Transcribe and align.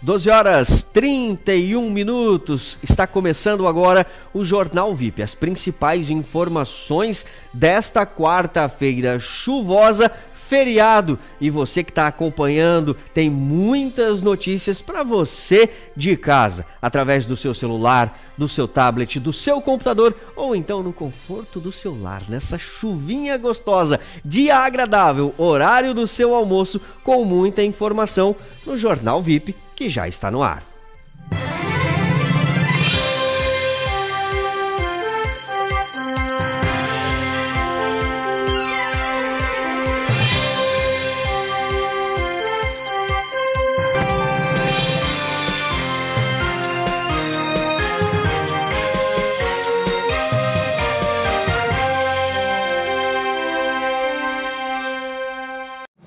12 0.00 0.30
horas 0.30 0.82
31 0.92 1.90
minutos. 1.90 2.78
Está 2.84 3.04
começando 3.04 3.66
agora 3.66 4.06
o 4.32 4.44
Jornal 4.44 4.94
VIP. 4.94 5.22
As 5.22 5.34
principais 5.34 6.08
informações 6.08 7.26
desta 7.52 8.06
quarta-feira 8.06 9.18
chuvosa, 9.18 10.08
feriado. 10.32 11.18
E 11.40 11.50
você 11.50 11.82
que 11.82 11.90
está 11.90 12.06
acompanhando, 12.06 12.96
tem 13.12 13.28
muitas 13.28 14.22
notícias 14.22 14.80
para 14.80 15.02
você 15.02 15.68
de 15.96 16.16
casa, 16.16 16.64
através 16.80 17.26
do 17.26 17.36
seu 17.36 17.52
celular, 17.52 18.16
do 18.38 18.48
seu 18.48 18.68
tablet, 18.68 19.18
do 19.18 19.32
seu 19.32 19.60
computador 19.60 20.14
ou 20.36 20.54
então 20.54 20.80
no 20.80 20.92
conforto 20.92 21.58
do 21.58 21.72
seu 21.72 22.00
lar, 22.00 22.22
nessa 22.28 22.56
chuvinha 22.56 23.36
gostosa. 23.36 23.98
Dia 24.24 24.58
agradável, 24.58 25.34
horário 25.36 25.92
do 25.92 26.06
seu 26.06 26.36
almoço 26.36 26.80
com 27.02 27.24
muita 27.24 27.64
informação 27.64 28.36
no 28.64 28.78
Jornal 28.78 29.20
VIP 29.20 29.56
que 29.78 29.88
já 29.88 30.08
está 30.08 30.28
no 30.28 30.42
ar. 30.42 30.77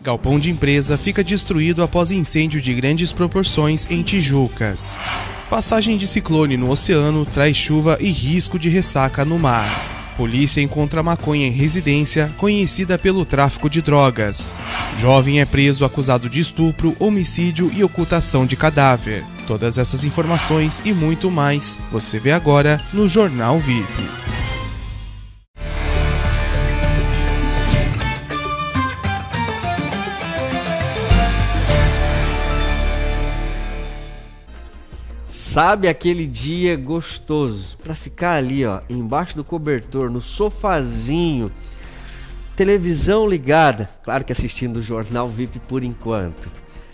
Galpão 0.04 0.40
de 0.40 0.50
empresa 0.50 0.98
fica 0.98 1.24
destruído 1.24 1.84
após 1.84 2.10
incêndio 2.10 2.60
de 2.60 2.74
grandes 2.74 3.14
proporções 3.14 3.86
em 3.88 4.02
Tijucas. 4.02 5.00
Passagem 5.48 5.96
de 5.96 6.08
ciclone 6.08 6.58
no 6.58 6.72
oceano 6.72 7.24
traz 7.24 7.56
chuva 7.56 7.98
e 8.02 8.10
risco 8.10 8.58
de 8.58 8.68
ressaca 8.68 9.24
no 9.24 9.38
mar. 9.38 9.70
Polícia 10.18 10.60
encontra 10.60 11.04
maconha 11.04 11.46
em 11.46 11.52
residência 11.52 12.34
conhecida 12.38 12.98
pelo 12.98 13.26
tráfico 13.26 13.70
de 13.70 13.80
drogas. 13.80 14.58
Jovem 15.00 15.40
é 15.40 15.46
preso 15.46 15.86
acusado 15.86 16.28
de 16.28 16.40
estupro, 16.40 16.96
homicídio 17.00 17.72
e 17.72 17.84
ocultação 17.84 18.46
de 18.46 18.56
cadáver. 18.56 19.24
Todas 19.46 19.78
essas 19.78 20.04
informações 20.04 20.82
e 20.84 20.94
muito 20.94 21.30
mais 21.30 21.78
você 21.92 22.20
vê 22.20 22.32
agora 22.32 22.82
no 22.92 23.08
Jornal 23.08 23.60
VIP. 23.60 24.41
Sabe 35.52 35.90
aquele 35.90 36.26
dia 36.26 36.78
gostoso 36.78 37.78
para 37.80 37.94
ficar 37.94 38.36
ali, 38.36 38.66
ó, 38.66 38.80
embaixo 38.90 39.36
do 39.36 39.44
cobertor, 39.44 40.10
no 40.10 40.22
sofazinho, 40.22 41.52
televisão 42.56 43.28
ligada, 43.28 43.90
claro 44.02 44.24
que 44.24 44.32
assistindo 44.32 44.78
o 44.78 44.82
jornal 44.82 45.28
VIP 45.28 45.60
por 45.60 45.84
enquanto. 45.84 46.50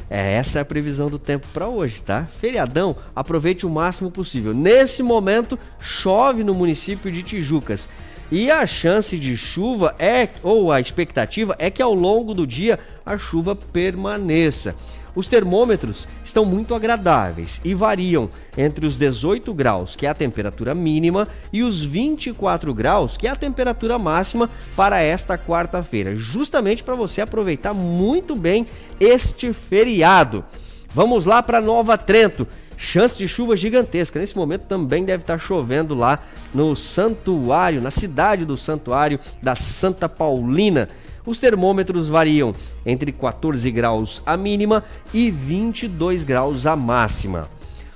É, 0.09 0.33
essa 0.33 0.57
é 0.57 0.61
a 0.63 0.65
previsão 0.65 1.07
do 1.07 1.19
tempo 1.19 1.47
para 1.53 1.67
hoje, 1.67 2.01
tá? 2.01 2.25
Feriadão, 2.25 2.95
aproveite 3.15 3.63
o 3.63 3.69
máximo 3.69 4.09
possível. 4.09 4.55
Nesse 4.55 5.03
momento, 5.03 5.59
chove 5.79 6.43
no 6.43 6.55
município 6.55 7.11
de 7.11 7.21
Tijucas. 7.21 7.87
E 8.31 8.49
a 8.49 8.65
chance 8.65 9.19
de 9.19 9.37
chuva 9.37 9.95
é, 9.99 10.29
ou 10.41 10.71
a 10.71 10.81
expectativa 10.81 11.55
é 11.59 11.69
que 11.69 11.81
ao 11.81 11.93
longo 11.93 12.33
do 12.33 12.47
dia 12.47 12.79
a 13.05 13.19
chuva 13.19 13.55
permaneça. 13.55 14.75
Os 15.17 15.27
termômetros 15.27 16.07
estão 16.23 16.45
muito 16.45 16.75
agradáveis 16.75 17.59
e 17.65 17.73
variam 17.73 18.29
entre 18.55 18.85
os 18.85 18.95
18 18.95 19.51
graus, 19.51 19.95
que 19.95 20.05
é 20.05 20.09
a 20.09 20.13
temperatura 20.13 20.75
mínima, 20.75 21.27
e 21.51 21.63
os 21.63 21.83
24 21.83 22.71
graus, 22.71 23.17
que 23.17 23.25
é 23.25 23.31
a 23.31 23.35
temperatura 23.35 23.97
máxima 23.97 24.47
para 24.75 25.01
esta 25.01 25.35
quarta-feira, 25.35 26.15
justamente 26.15 26.83
para 26.83 26.93
você 26.93 27.19
aproveitar 27.19 27.73
muito 27.73 28.35
bem 28.35 28.67
este 28.99 29.51
feriado. 29.53 30.45
Vamos 30.93 31.25
lá 31.25 31.41
para 31.41 31.59
Nova 31.59 31.97
Trento. 31.97 32.47
Chance 32.77 33.17
de 33.17 33.27
chuva 33.27 33.57
gigantesca. 33.57 34.19
Nesse 34.19 34.37
momento 34.37 34.65
também 34.67 35.03
deve 35.03 35.23
estar 35.23 35.39
chovendo 35.39 35.95
lá 35.95 36.19
no 36.53 36.75
santuário, 36.75 37.81
na 37.81 37.89
cidade 37.89 38.45
do 38.45 38.55
santuário 38.55 39.19
da 39.41 39.55
Santa 39.55 40.07
Paulina. 40.07 40.87
Os 41.27 41.37
termômetros 41.39 42.07
variam 42.07 42.53
entre 42.85 43.11
14 43.11 43.69
graus 43.69 44.21
a 44.25 44.37
mínima 44.37 44.85
e 45.13 45.29
22 45.29 46.23
graus 46.23 46.65
a 46.65 46.73
máxima. 46.73 47.49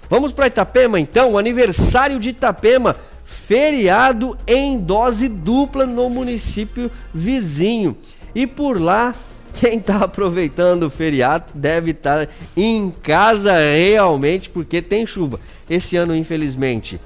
Vamos 0.09 0.33
para 0.33 0.47
Itapema 0.47 0.99
então, 0.99 1.37
aniversário 1.37 2.19
de 2.19 2.29
Itapema, 2.29 2.97
feriado 3.23 4.37
em 4.45 4.77
dose 4.77 5.29
dupla 5.29 5.85
no 5.85 6.09
município 6.09 6.91
vizinho. 7.13 7.95
E 8.35 8.45
por 8.45 8.81
lá, 8.81 9.15
quem 9.53 9.77
está 9.77 9.99
aproveitando 10.03 10.83
o 10.83 10.89
feriado 10.89 11.45
deve 11.53 11.91
estar 11.91 12.27
tá 12.27 12.33
em 12.57 12.91
casa 13.01 13.53
realmente 13.53 14.49
porque 14.49 14.81
tem 14.81 15.07
chuva. 15.07 15.39
Esse 15.69 15.95
ano, 15.95 16.13
infelizmente, 16.13 16.99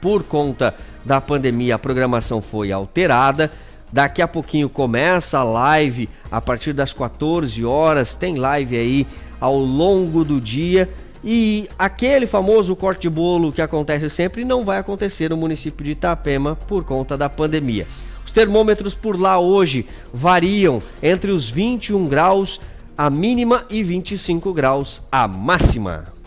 por 0.00 0.22
conta 0.22 0.74
da 1.04 1.20
pandemia, 1.20 1.74
a 1.74 1.78
programação 1.78 2.40
foi 2.40 2.72
alterada. 2.72 3.52
Daqui 3.92 4.22
a 4.22 4.28
pouquinho 4.28 4.68
começa 4.70 5.38
a 5.38 5.44
live 5.44 6.08
a 6.30 6.40
partir 6.40 6.72
das 6.72 6.92
14 6.92 7.64
horas. 7.64 8.14
Tem 8.14 8.36
live 8.36 8.78
aí 8.78 9.06
ao 9.38 9.58
longo 9.58 10.24
do 10.24 10.40
dia. 10.40 10.88
E 11.22 11.68
aquele 11.78 12.26
famoso 12.26 12.74
corte 12.74 13.02
de 13.02 13.10
bolo 13.10 13.52
que 13.52 13.62
acontece 13.62 14.08
sempre 14.08 14.44
não 14.44 14.64
vai 14.64 14.78
acontecer 14.78 15.28
no 15.30 15.36
município 15.36 15.84
de 15.84 15.92
Itapema 15.92 16.56
por 16.56 16.84
conta 16.84 17.16
da 17.16 17.28
pandemia. 17.28 17.86
Os 18.24 18.32
termômetros 18.32 18.94
por 18.94 19.20
lá 19.20 19.38
hoje 19.38 19.86
variam 20.12 20.82
entre 21.02 21.30
os 21.30 21.50
21 21.50 22.08
graus 22.08 22.60
a 22.96 23.10
mínima 23.10 23.64
e 23.68 23.82
25 23.82 24.52
graus 24.52 25.02
a 25.10 25.28
máxima. 25.28 26.21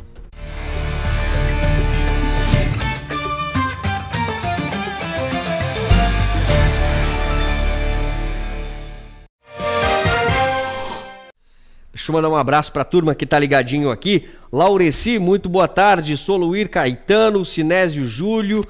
Deixa 12.06 12.12
eu 12.12 12.22
mandar 12.22 12.30
um 12.30 12.36
abraço 12.36 12.72
para 12.72 12.84
a 12.84 12.86
turma 12.86 13.16
que 13.16 13.26
tá 13.26 13.40
ligadinho 13.40 13.90
aqui. 13.90 14.30
Laureci, 14.54 15.18
muito 15.18 15.50
boa 15.50 15.68
tarde. 15.68 16.16
Soluir 16.16 16.70
Caetano, 16.70 17.44
Sinésio 17.44 18.06
Júlio, 18.06 18.64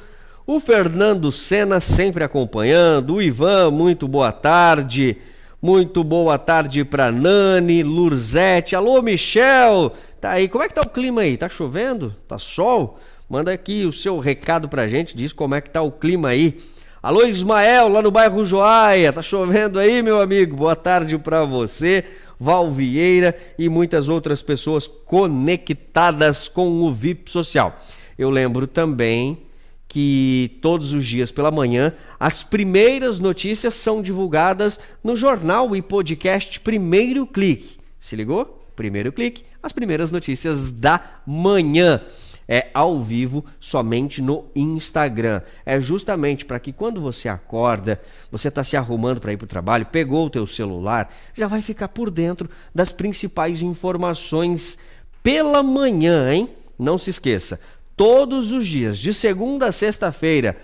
o 0.47 0.61
Fernando 0.61 1.29
Sena 1.33 1.81
sempre 1.81 2.23
acompanhando. 2.23 3.15
O 3.15 3.21
Ivan, 3.21 3.71
muito 3.71 4.07
boa 4.07 4.31
tarde. 4.31 5.17
Muito 5.61 6.01
boa 6.01 6.37
tarde 6.37 6.85
para 6.85 7.11
Nani, 7.11 7.83
Lurzete. 7.83 8.73
Alô, 8.73 9.01
Michel. 9.01 9.91
Tá 10.21 10.31
aí. 10.31 10.47
Como 10.47 10.63
é 10.63 10.69
que 10.69 10.75
tá 10.75 10.83
o 10.85 10.89
clima 10.89 11.19
aí? 11.19 11.35
Tá 11.35 11.49
chovendo? 11.49 12.15
Tá 12.29 12.39
sol? 12.39 12.97
Manda 13.29 13.51
aqui 13.51 13.83
o 13.83 13.91
seu 13.91 14.17
recado 14.17 14.69
pra 14.69 14.87
gente, 14.87 15.13
diz 15.13 15.33
como 15.33 15.55
é 15.55 15.59
que 15.59 15.69
tá 15.69 15.81
o 15.81 15.91
clima 15.91 16.29
aí. 16.29 16.57
Alô, 17.03 17.23
Ismael, 17.23 17.87
lá 17.87 18.01
no 18.01 18.09
bairro 18.09 18.43
Joaia. 18.43 19.13
Tá 19.13 19.21
chovendo 19.21 19.77
aí, 19.77 20.01
meu 20.01 20.19
amigo? 20.19 20.55
Boa 20.55 20.75
tarde 20.75 21.17
para 21.19 21.43
você. 21.43 22.03
Val 22.39 22.71
Vieira 22.71 23.35
e 23.57 23.69
muitas 23.69 24.07
outras 24.09 24.41
pessoas 24.41 24.87
conectadas 24.87 26.47
com 26.47 26.81
o 26.81 26.91
VIP 26.91 27.31
Social. 27.31 27.79
Eu 28.17 28.29
lembro 28.29 28.67
também 28.67 29.39
que 29.87 30.57
todos 30.61 30.91
os 30.93 31.05
dias 31.05 31.31
pela 31.31 31.51
manhã 31.51 31.93
as 32.19 32.43
primeiras 32.43 33.19
notícias 33.19 33.73
são 33.75 34.01
divulgadas 34.01 34.79
no 35.03 35.15
jornal 35.15 35.75
e 35.75 35.81
podcast 35.81 36.59
Primeiro 36.59 37.25
Clique. 37.25 37.77
Se 37.99 38.15
ligou? 38.15 38.67
Primeiro 38.75 39.11
Clique, 39.11 39.45
as 39.63 39.71
primeiras 39.71 40.11
notícias 40.11 40.71
da 40.71 40.99
manhã 41.25 42.01
é 42.47 42.69
ao 42.73 43.01
vivo 43.01 43.43
somente 43.59 44.21
no 44.21 44.45
Instagram. 44.55 45.41
É 45.65 45.79
justamente 45.79 46.45
para 46.45 46.59
que 46.59 46.71
quando 46.71 47.01
você 47.01 47.27
acorda, 47.27 48.01
você 48.31 48.47
está 48.47 48.63
se 48.63 48.77
arrumando 48.77 49.19
para 49.19 49.33
ir 49.33 49.37
para 49.37 49.45
o 49.45 49.47
trabalho, 49.47 49.85
pegou 49.85 50.25
o 50.25 50.29
teu 50.29 50.45
celular, 50.45 51.11
já 51.33 51.47
vai 51.47 51.61
ficar 51.61 51.87
por 51.89 52.09
dentro 52.09 52.49
das 52.73 52.91
principais 52.91 53.61
informações 53.61 54.77
pela 55.23 55.63
manhã, 55.63 56.31
hein? 56.31 56.49
Não 56.77 56.97
se 56.97 57.09
esqueça, 57.09 57.59
todos 57.95 58.51
os 58.51 58.67
dias, 58.67 58.99
de 58.99 59.13
segunda 59.13 59.67
a 59.67 59.71
sexta-feira, 59.71 60.57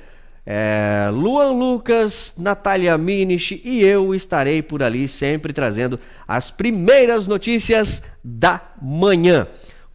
é, 0.45 1.07
Luan 1.13 1.51
Lucas, 1.51 2.33
Natália 2.37 2.97
Minich 2.97 3.61
e 3.63 3.83
eu 3.83 4.13
estarei 4.13 4.61
por 4.61 4.81
ali 4.81 5.07
sempre 5.07 5.53
trazendo 5.53 5.99
as 6.27 6.49
primeiras 6.49 7.27
notícias 7.27 8.01
da 8.23 8.59
manhã 8.81 9.47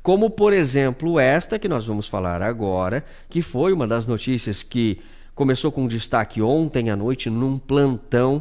como 0.07 0.31
por 0.31 0.53
exemplo 0.53 1.19
esta 1.19 1.59
que 1.59 1.67
nós 1.67 1.85
vamos 1.85 2.07
falar 2.07 2.41
agora, 2.41 3.05
que 3.29 3.43
foi 3.43 3.73
uma 3.73 3.89
das 3.89 4.07
notícias 4.07 4.63
que 4.63 5.01
começou 5.35 5.73
com 5.73 5.89
destaque 5.89 6.41
ontem 6.41 6.91
à 6.91 6.95
noite 6.95 7.29
num 7.29 7.59
plantão. 7.59 8.41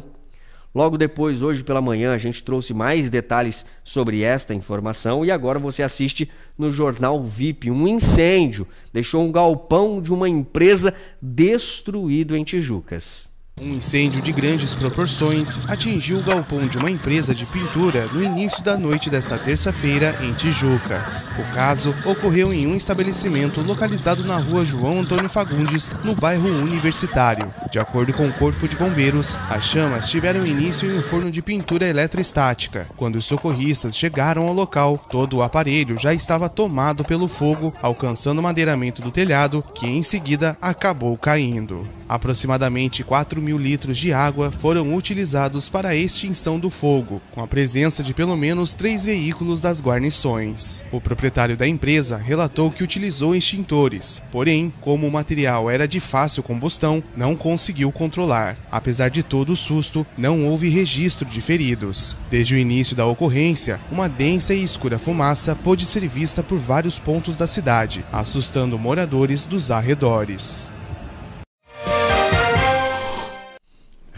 Logo 0.72 0.96
depois, 0.96 1.42
hoje 1.42 1.64
pela 1.64 1.82
manhã, 1.82 2.14
a 2.14 2.18
gente 2.18 2.44
trouxe 2.44 2.72
mais 2.72 3.10
detalhes 3.10 3.66
sobre 3.82 4.22
esta 4.22 4.54
informação 4.54 5.24
e 5.24 5.30
agora 5.32 5.58
você 5.58 5.82
assiste 5.82 6.30
no 6.56 6.70
jornal 6.70 7.20
VIP 7.20 7.68
um 7.68 7.88
incêndio 7.88 8.64
deixou 8.92 9.24
um 9.24 9.32
galpão 9.32 10.00
de 10.00 10.12
uma 10.12 10.28
empresa 10.28 10.94
destruído 11.20 12.36
em 12.36 12.44
Tijucas. 12.44 13.28
Um 13.58 13.76
incêndio 13.76 14.20
de 14.20 14.32
grandes 14.32 14.74
proporções 14.74 15.58
atingiu 15.66 16.18
o 16.18 16.22
galpão 16.22 16.66
de 16.66 16.76
uma 16.76 16.90
empresa 16.90 17.34
de 17.34 17.46
pintura 17.46 18.06
no 18.12 18.22
início 18.22 18.62
da 18.62 18.76
noite 18.76 19.08
desta 19.08 19.38
terça-feira 19.38 20.14
em 20.20 20.34
Tijucas. 20.34 21.26
O 21.38 21.54
caso 21.54 21.94
ocorreu 22.04 22.52
em 22.52 22.66
um 22.66 22.76
estabelecimento 22.76 23.62
localizado 23.62 24.22
na 24.24 24.36
rua 24.36 24.62
João 24.62 25.00
Antônio 25.00 25.30
Fagundes, 25.30 25.88
no 26.04 26.14
bairro 26.14 26.50
Universitário. 26.50 27.50
De 27.72 27.78
acordo 27.78 28.12
com 28.12 28.28
o 28.28 28.32
Corpo 28.34 28.68
de 28.68 28.76
Bombeiros, 28.76 29.38
as 29.48 29.64
chamas 29.64 30.10
tiveram 30.10 30.46
início 30.46 30.86
em 30.86 30.98
um 30.98 31.02
forno 31.02 31.30
de 31.30 31.40
pintura 31.40 31.88
eletrostática. 31.88 32.86
Quando 32.94 33.16
os 33.16 33.24
socorristas 33.24 33.96
chegaram 33.96 34.46
ao 34.46 34.52
local, 34.52 35.02
todo 35.10 35.38
o 35.38 35.42
aparelho 35.42 35.98
já 35.98 36.12
estava 36.12 36.50
tomado 36.50 37.06
pelo 37.06 37.26
fogo, 37.26 37.72
alcançando 37.80 38.38
o 38.38 38.42
madeiramento 38.42 39.00
do 39.00 39.10
telhado, 39.10 39.64
que 39.74 39.86
em 39.86 40.02
seguida 40.02 40.58
acabou 40.60 41.16
caindo. 41.16 41.88
Aproximadamente 42.08 43.02
4 43.02 43.42
mil 43.46 43.56
litros 43.56 43.96
de 43.96 44.12
água 44.12 44.50
foram 44.50 44.92
utilizados 44.96 45.68
para 45.68 45.90
a 45.90 45.94
extinção 45.94 46.58
do 46.58 46.68
fogo, 46.68 47.22
com 47.32 47.40
a 47.40 47.46
presença 47.46 48.02
de 48.02 48.12
pelo 48.12 48.36
menos 48.36 48.74
três 48.74 49.04
veículos 49.04 49.60
das 49.60 49.80
guarnições. 49.80 50.82
O 50.90 51.00
proprietário 51.00 51.56
da 51.56 51.68
empresa 51.68 52.16
relatou 52.16 52.72
que 52.72 52.82
utilizou 52.82 53.36
extintores, 53.36 54.20
porém, 54.32 54.72
como 54.80 55.06
o 55.06 55.12
material 55.12 55.70
era 55.70 55.86
de 55.86 56.00
fácil 56.00 56.42
combustão, 56.42 57.00
não 57.16 57.36
conseguiu 57.36 57.92
controlar. 57.92 58.56
Apesar 58.70 59.10
de 59.10 59.22
todo 59.22 59.52
o 59.52 59.56
susto, 59.56 60.04
não 60.18 60.44
houve 60.46 60.68
registro 60.68 61.24
de 61.24 61.40
feridos. 61.40 62.16
Desde 62.28 62.56
o 62.56 62.58
início 62.58 62.96
da 62.96 63.06
ocorrência, 63.06 63.78
uma 63.92 64.08
densa 64.08 64.52
e 64.54 64.64
escura 64.64 64.98
fumaça 64.98 65.54
pôde 65.54 65.86
ser 65.86 66.06
vista 66.08 66.42
por 66.42 66.58
vários 66.58 66.98
pontos 66.98 67.36
da 67.36 67.46
cidade, 67.46 68.04
assustando 68.12 68.78
moradores 68.78 69.46
dos 69.46 69.70
arredores. 69.70 70.74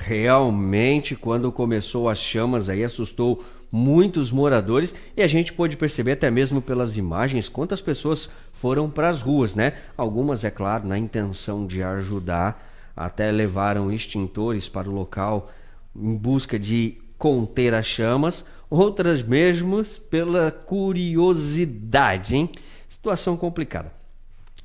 Realmente, 0.09 1.15
quando 1.15 1.53
começou 1.53 2.09
as 2.09 2.19
chamas 2.19 2.71
aí, 2.71 2.83
assustou 2.83 3.45
muitos 3.71 4.31
moradores 4.31 4.95
e 5.15 5.23
a 5.23 5.27
gente 5.27 5.53
pôde 5.53 5.77
perceber 5.77 6.13
até 6.13 6.31
mesmo 6.31 6.63
pelas 6.63 6.97
imagens 6.97 7.47
quantas 7.47 7.83
pessoas 7.83 8.31
foram 8.55 8.89
para 8.89 9.11
as 9.11 9.21
ruas, 9.21 9.55
né? 9.55 9.75
Algumas, 9.99 10.45
é 10.45 10.51
claro, 10.51 10.89
na 10.89 10.97
intenção 10.97 11.67
de 11.67 11.83
ajudar, 11.83 12.67
até 12.97 13.31
levaram 13.31 13.93
extintores 13.93 14.67
para 14.67 14.89
o 14.89 14.95
local 14.95 15.51
em 15.95 16.17
busca 16.17 16.59
de 16.59 16.97
conter 17.19 17.75
as 17.75 17.85
chamas, 17.85 18.47
outras 18.71 19.23
mesmas 19.23 19.99
pela 19.99 20.51
curiosidade, 20.51 22.35
hein? 22.35 22.51
Situação 22.89 23.37
complicada. 23.37 23.98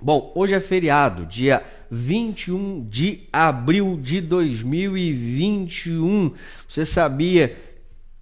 Bom, 0.03 0.33
hoje 0.35 0.53
é 0.53 0.59
feriado, 0.59 1.25
dia 1.25 1.63
21 1.89 2.85
de 2.89 3.21
abril 3.31 3.97
de 4.01 4.19
2021. 4.19 6.33
Você 6.67 6.85
sabia 6.85 7.57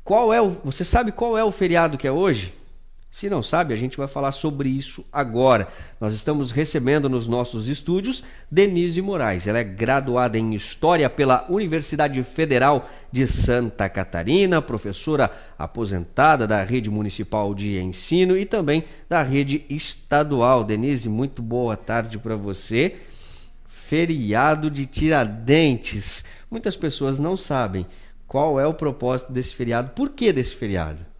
qual 0.03 0.31
é 0.31 0.39
o, 0.39 0.51
você 0.63 0.85
sabe 0.85 1.11
qual 1.11 1.35
é 1.35 1.43
o 1.43 1.51
feriado 1.51 1.97
que 1.97 2.07
é 2.07 2.11
hoje? 2.11 2.53
Se 3.11 3.29
não 3.29 3.43
sabe, 3.43 3.73
a 3.73 3.77
gente 3.77 3.97
vai 3.97 4.07
falar 4.07 4.31
sobre 4.31 4.69
isso 4.69 5.03
agora. 5.11 5.67
Nós 5.99 6.13
estamos 6.13 6.49
recebendo 6.49 7.09
nos 7.09 7.27
nossos 7.27 7.67
estúdios 7.67 8.23
Denise 8.49 9.01
Moraes. 9.01 9.45
Ela 9.45 9.59
é 9.59 9.65
graduada 9.65 10.37
em 10.37 10.55
História 10.55 11.09
pela 11.09 11.45
Universidade 11.49 12.23
Federal 12.23 12.89
de 13.11 13.27
Santa 13.27 13.89
Catarina, 13.89 14.61
professora 14.61 15.29
aposentada 15.59 16.47
da 16.47 16.63
Rede 16.63 16.89
Municipal 16.89 17.53
de 17.53 17.77
Ensino 17.79 18.37
e 18.37 18.45
também 18.45 18.85
da 19.09 19.21
Rede 19.21 19.65
Estadual. 19.69 20.63
Denise, 20.63 21.09
muito 21.09 21.41
boa 21.41 21.75
tarde 21.75 22.17
para 22.17 22.37
você. 22.37 22.95
Feriado 23.67 24.71
de 24.71 24.85
Tiradentes. 24.85 26.23
Muitas 26.49 26.77
pessoas 26.77 27.19
não 27.19 27.35
sabem 27.35 27.85
qual 28.25 28.57
é 28.57 28.65
o 28.65 28.73
propósito 28.73 29.33
desse 29.33 29.53
feriado. 29.53 29.89
Por 29.89 30.11
que 30.11 30.31
desse 30.31 30.55
feriado? 30.55 31.10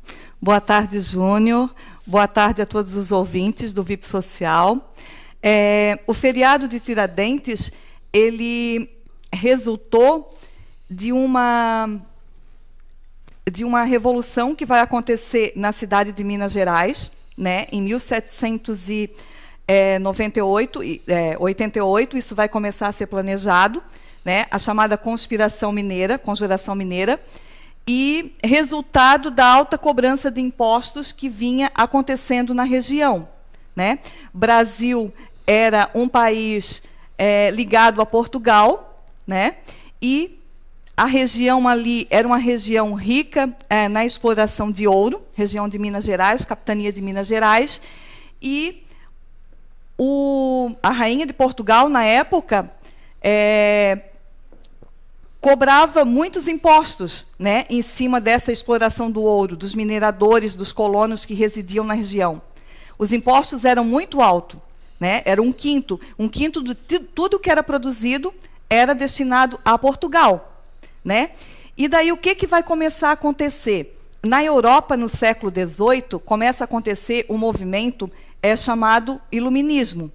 Boa 0.43 0.59
tarde, 0.59 0.99
Júnior. 0.99 1.69
Boa 2.03 2.27
tarde 2.27 2.63
a 2.63 2.65
todos 2.65 2.95
os 2.95 3.11
ouvintes 3.11 3.71
do 3.71 3.83
VIP 3.83 4.07
Social. 4.07 4.91
É, 5.39 5.99
o 6.07 6.15
feriado 6.15 6.67
de 6.67 6.79
Tiradentes, 6.79 7.71
ele 8.11 8.89
resultou 9.31 10.35
de 10.89 11.13
uma 11.13 12.01
de 13.51 13.63
uma 13.63 13.83
revolução 13.83 14.55
que 14.55 14.65
vai 14.65 14.79
acontecer 14.79 15.53
na 15.55 15.71
cidade 15.71 16.11
de 16.11 16.23
Minas 16.23 16.51
Gerais, 16.51 17.11
né, 17.37 17.67
em 17.71 17.79
1798, 17.83 20.79
é, 21.07 21.35
88, 21.37 22.17
isso 22.17 22.33
vai 22.33 22.49
começar 22.49 22.87
a 22.87 22.91
ser 22.91 23.05
planejado, 23.05 23.83
né, 24.25 24.47
a 24.49 24.57
chamada 24.57 24.97
conspiração 24.97 25.71
mineira, 25.71 26.17
conjuração 26.17 26.73
mineira, 26.73 27.19
e 27.93 28.33
resultado 28.41 29.29
da 29.29 29.45
alta 29.45 29.77
cobrança 29.77 30.31
de 30.31 30.39
impostos 30.39 31.11
que 31.11 31.27
vinha 31.27 31.69
acontecendo 31.75 32.53
na 32.53 32.63
região. 32.63 33.27
Né? 33.75 33.99
Brasil 34.33 35.13
era 35.45 35.91
um 35.93 36.07
país 36.07 36.81
é, 37.17 37.51
ligado 37.51 38.01
a 38.01 38.05
Portugal, 38.05 39.03
né? 39.27 39.57
e 40.01 40.39
a 40.95 41.03
região 41.03 41.67
ali 41.67 42.07
era 42.09 42.25
uma 42.25 42.37
região 42.37 42.93
rica 42.93 43.53
é, 43.69 43.89
na 43.89 44.05
exploração 44.05 44.71
de 44.71 44.87
ouro, 44.87 45.21
região 45.33 45.67
de 45.67 45.77
Minas 45.77 46.05
Gerais, 46.05 46.45
capitania 46.45 46.93
de 46.93 47.01
Minas 47.01 47.27
Gerais, 47.27 47.81
e 48.41 48.85
o, 49.97 50.71
a 50.81 50.91
rainha 50.91 51.25
de 51.25 51.33
Portugal, 51.33 51.89
na 51.89 52.05
época, 52.05 52.71
é, 53.21 54.10
cobrava 55.41 56.05
muitos 56.05 56.47
impostos 56.47 57.25
né, 57.37 57.65
em 57.67 57.81
cima 57.81 58.21
dessa 58.21 58.51
exploração 58.51 59.09
do 59.09 59.23
ouro, 59.23 59.57
dos 59.57 59.73
mineradores, 59.73 60.55
dos 60.55 60.71
colonos 60.71 61.25
que 61.25 61.33
residiam 61.33 61.83
na 61.83 61.95
região. 61.95 62.39
Os 62.97 63.11
impostos 63.11 63.65
eram 63.65 63.83
muito 63.83 64.21
altos, 64.21 64.59
né, 64.99 65.23
era 65.25 65.41
um 65.41 65.51
quinto. 65.51 65.99
Um 66.17 66.29
quinto 66.29 66.63
de 66.63 66.75
tudo 66.99 67.39
que 67.39 67.49
era 67.49 67.63
produzido 67.63 68.31
era 68.69 68.93
destinado 68.93 69.59
a 69.65 69.75
Portugal. 69.79 70.63
Né? 71.03 71.31
E 71.75 71.87
daí 71.87 72.11
o 72.11 72.17
que, 72.17 72.35
que 72.35 72.45
vai 72.45 72.61
começar 72.61 73.09
a 73.09 73.13
acontecer? 73.13 73.97
Na 74.23 74.43
Europa, 74.43 74.95
no 74.95 75.09
século 75.09 75.51
XVIII, 75.51 76.21
começa 76.23 76.63
a 76.63 76.65
acontecer 76.65 77.25
um 77.27 77.39
movimento 77.39 78.09
é 78.43 78.55
chamado 78.55 79.19
Iluminismo. 79.31 80.11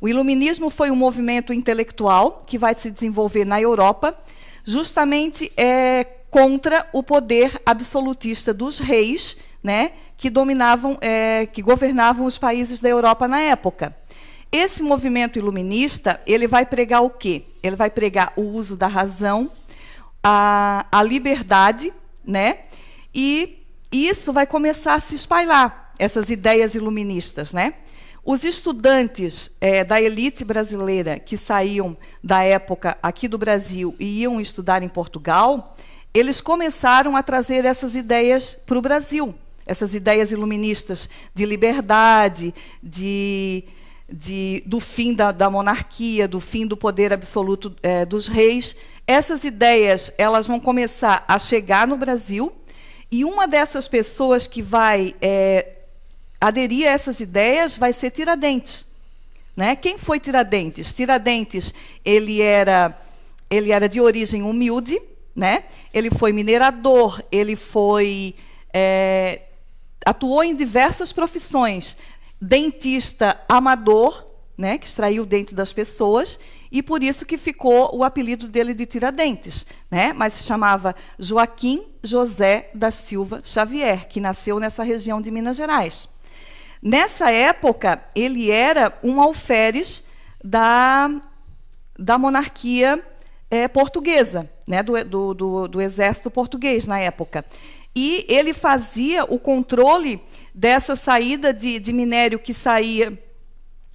O 0.00 0.08
Iluminismo 0.08 0.68
foi 0.68 0.90
um 0.90 0.96
movimento 0.96 1.52
intelectual 1.52 2.42
que 2.46 2.58
vai 2.58 2.74
se 2.76 2.90
desenvolver 2.90 3.44
na 3.44 3.60
Europa 3.60 4.16
justamente 4.64 5.52
é, 5.56 6.04
contra 6.30 6.88
o 6.92 7.02
poder 7.02 7.60
absolutista 7.64 8.52
dos 8.52 8.78
reis, 8.78 9.36
né, 9.62 9.92
que 10.16 10.28
dominavam, 10.28 10.98
é, 11.00 11.46
que 11.46 11.62
governavam 11.62 12.26
os 12.26 12.38
países 12.38 12.80
da 12.80 12.88
Europa 12.88 13.28
na 13.28 13.40
época. 13.40 13.94
Esse 14.50 14.82
movimento 14.82 15.38
iluminista 15.38 16.20
ele 16.26 16.46
vai 16.46 16.64
pregar 16.64 17.02
o 17.02 17.10
quê? 17.10 17.44
Ele 17.62 17.76
vai 17.76 17.90
pregar 17.90 18.32
o 18.36 18.42
uso 18.42 18.76
da 18.76 18.86
razão, 18.86 19.50
a, 20.22 20.86
a 20.90 21.02
liberdade, 21.02 21.92
né? 22.24 22.60
E 23.14 23.64
isso 23.92 24.32
vai 24.32 24.46
começar 24.46 24.94
a 24.94 25.00
se 25.00 25.14
espalhar 25.14 25.92
essas 25.98 26.30
ideias 26.30 26.74
iluministas, 26.74 27.52
né? 27.52 27.74
Os 28.24 28.42
estudantes 28.42 29.50
é, 29.60 29.84
da 29.84 30.00
elite 30.00 30.46
brasileira 30.46 31.18
que 31.18 31.36
saíam 31.36 31.94
da 32.22 32.42
época 32.42 32.96
aqui 33.02 33.28
do 33.28 33.36
Brasil 33.36 33.94
e 34.00 34.22
iam 34.22 34.40
estudar 34.40 34.82
em 34.82 34.88
Portugal, 34.88 35.76
eles 36.14 36.40
começaram 36.40 37.16
a 37.16 37.22
trazer 37.22 37.66
essas 37.66 37.94
ideias 37.94 38.56
para 38.64 38.78
o 38.78 38.80
Brasil, 38.80 39.34
essas 39.66 39.94
ideias 39.94 40.32
iluministas 40.32 41.06
de 41.34 41.44
liberdade, 41.44 42.54
de, 42.82 43.64
de 44.10 44.62
do 44.64 44.80
fim 44.80 45.12
da, 45.12 45.30
da, 45.30 45.50
monarquia, 45.50 46.26
do 46.26 46.40
fim 46.40 46.66
do 46.66 46.78
poder 46.78 47.12
absoluto 47.12 47.76
é, 47.82 48.06
dos 48.06 48.26
reis. 48.26 48.74
Essas 49.06 49.44
ideias 49.44 50.10
elas 50.16 50.46
vão 50.46 50.58
começar 50.58 51.26
a 51.28 51.38
chegar 51.38 51.86
no 51.86 51.98
Brasil 51.98 52.50
e 53.10 53.22
uma 53.22 53.46
dessas 53.46 53.86
pessoas 53.86 54.46
que 54.46 54.62
vai 54.62 55.14
é, 55.20 55.83
aderir 56.46 56.88
a 56.88 56.92
essas 56.92 57.20
ideias 57.20 57.76
vai 57.76 57.92
ser 57.92 58.10
Tiradentes. 58.10 58.86
Né? 59.56 59.76
Quem 59.76 59.96
foi 59.98 60.18
Tiradentes? 60.18 60.92
Tiradentes 60.92 61.72
ele 62.04 62.40
era, 62.42 62.98
ele 63.48 63.72
era 63.72 63.88
de 63.88 64.00
origem 64.00 64.42
humilde, 64.42 65.00
né? 65.34 65.64
ele 65.92 66.10
foi 66.10 66.32
minerador, 66.32 67.22
ele 67.30 67.56
foi 67.56 68.34
é, 68.72 69.42
atuou 70.04 70.42
em 70.42 70.54
diversas 70.54 71.12
profissões, 71.12 71.96
dentista 72.40 73.40
amador, 73.48 74.26
né, 74.56 74.78
que 74.78 74.86
extraiu 74.86 75.22
o 75.22 75.26
dente 75.26 75.54
das 75.54 75.72
pessoas, 75.72 76.38
e 76.70 76.82
por 76.82 77.02
isso 77.02 77.24
que 77.24 77.36
ficou 77.36 77.96
o 77.96 78.04
apelido 78.04 78.46
dele 78.48 78.74
de 78.74 78.84
Tiradentes, 78.84 79.64
né? 79.90 80.12
Mas 80.12 80.34
se 80.34 80.44
chamava 80.44 80.94
Joaquim 81.18 81.84
José 82.02 82.70
da 82.74 82.90
Silva 82.90 83.40
Xavier, 83.44 84.08
que 84.08 84.20
nasceu 84.20 84.58
nessa 84.58 84.82
região 84.82 85.20
de 85.20 85.30
Minas 85.30 85.56
Gerais. 85.56 86.08
Nessa 86.84 87.30
época, 87.30 88.04
ele 88.14 88.50
era 88.50 88.92
um 89.02 89.18
alferes 89.18 90.04
da, 90.44 91.10
da 91.98 92.18
monarquia 92.18 93.02
é, 93.50 93.66
portuguesa, 93.66 94.50
né? 94.66 94.82
do, 94.82 95.02
do, 95.02 95.32
do, 95.32 95.68
do 95.68 95.80
exército 95.80 96.30
português 96.30 96.86
na 96.86 96.98
época. 96.98 97.42
E 97.96 98.26
ele 98.28 98.52
fazia 98.52 99.24
o 99.24 99.38
controle 99.38 100.20
dessa 100.54 100.94
saída 100.94 101.54
de, 101.54 101.78
de 101.78 101.90
minério 101.90 102.38
que 102.38 102.52
saía 102.52 103.18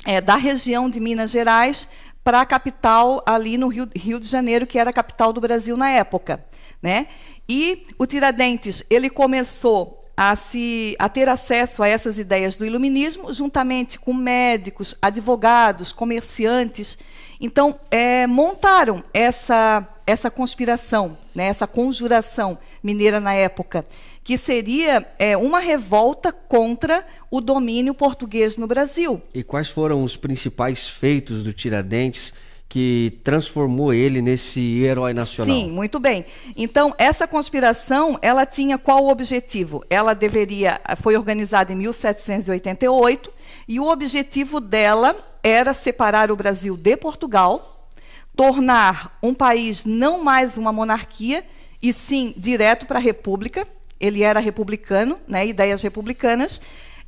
é, 0.03 0.19
da 0.19 0.35
região 0.35 0.89
de 0.89 0.99
Minas 0.99 1.29
Gerais 1.29 1.87
para 2.23 2.41
a 2.41 2.45
capital 2.45 3.21
ali 3.23 3.55
no 3.55 3.67
Rio, 3.67 3.87
Rio 3.95 4.19
de 4.19 4.25
Janeiro, 4.25 4.65
que 4.65 4.79
era 4.79 4.89
a 4.89 4.93
capital 4.93 5.31
do 5.31 5.39
Brasil 5.39 5.77
na 5.77 5.91
época. 5.91 6.43
Né? 6.81 7.05
E 7.47 7.85
o 7.99 8.07
Tiradentes 8.07 8.83
ele 8.89 9.11
começou 9.11 9.98
a, 10.21 10.35
se, 10.35 10.97
a 10.99 11.07
ter 11.07 11.29
acesso 11.29 11.81
a 11.81 11.87
essas 11.87 12.19
ideias 12.19 12.57
do 12.57 12.65
iluminismo, 12.65 13.33
juntamente 13.33 13.97
com 13.97 14.11
médicos, 14.13 14.93
advogados, 15.01 15.93
comerciantes. 15.93 16.97
Então, 17.39 17.79
é, 17.89 18.27
montaram 18.27 19.01
essa, 19.13 19.87
essa 20.05 20.29
conspiração, 20.29 21.17
né, 21.33 21.45
essa 21.45 21.65
conjuração 21.65 22.57
mineira 22.83 23.21
na 23.21 23.33
época, 23.33 23.85
que 24.21 24.37
seria 24.37 25.07
é, 25.17 25.37
uma 25.37 25.59
revolta 25.59 26.33
contra 26.33 27.07
o 27.31 27.39
domínio 27.39 27.93
português 27.93 28.57
no 28.57 28.67
Brasil. 28.67 29.21
E 29.33 29.41
quais 29.41 29.69
foram 29.69 30.03
os 30.03 30.17
principais 30.17 30.85
feitos 30.85 31.43
do 31.43 31.53
Tiradentes? 31.53 32.33
Que 32.69 33.19
transformou 33.23 33.91
ele 33.91 34.21
nesse 34.21 34.83
herói 34.83 35.11
nacional. 35.11 35.55
Sim, 35.55 35.71
muito 35.71 35.99
bem. 35.99 36.23
Então, 36.55 36.93
essa 36.99 37.27
conspiração, 37.27 38.19
ela 38.21 38.45
tinha 38.45 38.77
qual 38.77 39.07
objetivo? 39.07 39.83
Ela 39.89 40.13
deveria, 40.13 40.79
foi 41.01 41.17
organizada 41.17 41.73
em 41.73 41.75
1788, 41.75 43.33
e 43.67 43.79
o 43.79 43.87
objetivo 43.87 44.59
dela 44.59 45.17
era 45.41 45.73
separar 45.73 46.29
o 46.29 46.35
Brasil 46.35 46.77
de 46.77 46.95
Portugal, 46.95 47.87
tornar 48.35 49.17
um 49.21 49.33
país 49.33 49.83
não 49.83 50.23
mais 50.23 50.55
uma 50.55 50.71
monarquia, 50.71 51.43
e 51.81 51.91
sim 51.91 52.35
direto 52.37 52.85
para 52.85 52.99
a 52.99 53.01
república. 53.01 53.67
Ele 53.99 54.21
era 54.21 54.39
republicano, 54.39 55.17
né, 55.27 55.45
ideias 55.47 55.81
republicanas, 55.81 56.61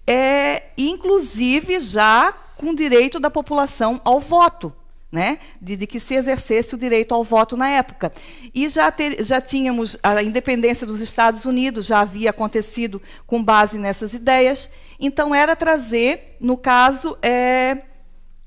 é, 0.07 0.63
inclusive 0.75 1.79
já 1.79 2.33
com 2.57 2.73
direito 2.73 3.19
da 3.19 3.29
população 3.29 4.01
ao 4.03 4.19
voto 4.19 4.73
né, 5.11 5.39
de, 5.61 5.75
de, 5.75 5.85
que 5.85 5.99
se 5.99 6.15
exercesse 6.15 6.73
o 6.73 6.77
direito 6.77 7.13
ao 7.13 7.23
voto 7.23 7.57
na 7.57 7.69
época. 7.69 8.11
E 8.55 8.69
já, 8.69 8.89
ter, 8.89 9.23
já 9.23 9.41
tínhamos 9.41 9.97
a 10.01 10.23
independência 10.23 10.87
dos 10.87 11.01
Estados 11.01 11.45
Unidos, 11.45 11.85
já 11.85 11.99
havia 11.99 12.29
acontecido 12.29 13.01
com 13.27 13.43
base 13.43 13.77
nessas 13.77 14.13
ideias. 14.13 14.69
Então, 14.99 15.35
era 15.35 15.55
trazer, 15.55 16.37
no 16.39 16.55
caso, 16.55 17.17
é, 17.21 17.79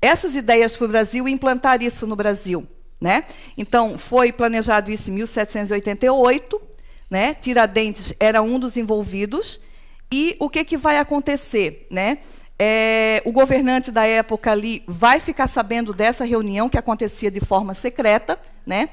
essas 0.01 0.35
ideias 0.35 0.75
para 0.75 0.85
o 0.85 0.89
Brasil 0.89 1.27
e 1.27 1.31
implantar 1.31 1.83
isso 1.83 2.07
no 2.07 2.15
Brasil. 2.15 2.67
Né? 2.99 3.25
Então, 3.55 3.97
foi 3.99 4.31
planejado 4.31 4.89
isso 4.89 5.11
em 5.11 5.13
1788. 5.13 6.61
Né? 7.09 7.35
Tiradentes 7.35 8.13
era 8.19 8.41
um 8.41 8.57
dos 8.57 8.75
envolvidos. 8.75 9.59
E 10.11 10.35
o 10.39 10.49
que, 10.49 10.63
que 10.63 10.77
vai 10.77 10.97
acontecer? 10.97 11.87
Né? 11.91 12.19
É, 12.57 13.21
o 13.25 13.31
governante 13.31 13.91
da 13.91 14.05
época 14.05 14.51
ali 14.51 14.83
vai 14.87 15.19
ficar 15.19 15.47
sabendo 15.47 15.93
dessa 15.93 16.23
reunião 16.23 16.69
que 16.69 16.77
acontecia 16.77 17.29
de 17.29 17.41
forma 17.41 17.73
secreta, 17.73 18.39
né? 18.65 18.89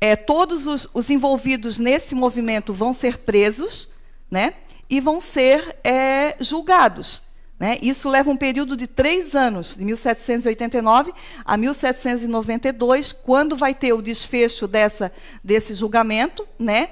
É, 0.00 0.16
todos 0.16 0.66
os, 0.66 0.88
os, 0.92 1.08
envolvidos 1.08 1.78
nesse 1.78 2.14
movimento 2.14 2.74
vão 2.74 2.92
ser 2.92 3.18
presos, 3.18 3.88
né? 4.30 4.54
E 4.90 5.00
vão 5.00 5.20
ser 5.20 5.76
é, 5.84 6.36
julgados. 6.40 7.22
Né? 7.58 7.78
Isso 7.80 8.08
leva 8.08 8.30
um 8.30 8.36
período 8.36 8.76
de 8.76 8.86
três 8.86 9.34
anos, 9.34 9.76
de 9.76 9.84
1789 9.84 11.14
a 11.44 11.56
1792, 11.56 13.12
quando 13.12 13.56
vai 13.56 13.72
ter 13.72 13.92
o 13.92 14.02
desfecho 14.02 14.66
dessa, 14.66 15.12
desse 15.42 15.72
julgamento, 15.72 16.46
né? 16.58 16.90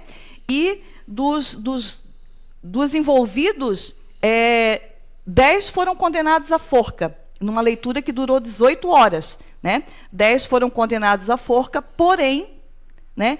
E 0.48 0.80
dos, 1.06 1.54
dos, 1.54 2.00
dos 2.62 2.94
envolvidos, 2.94 3.94
é, 4.22 4.91
Dez 5.26 5.68
foram 5.68 5.94
condenados 5.94 6.50
à 6.50 6.58
forca, 6.58 7.16
numa 7.40 7.60
leitura 7.60 8.02
que 8.02 8.12
durou 8.12 8.40
18 8.40 8.88
horas. 8.88 9.38
Né? 9.62 9.84
Dez 10.10 10.44
foram 10.44 10.68
condenados 10.68 11.30
à 11.30 11.36
forca, 11.36 11.80
porém, 11.80 12.48
né, 13.16 13.38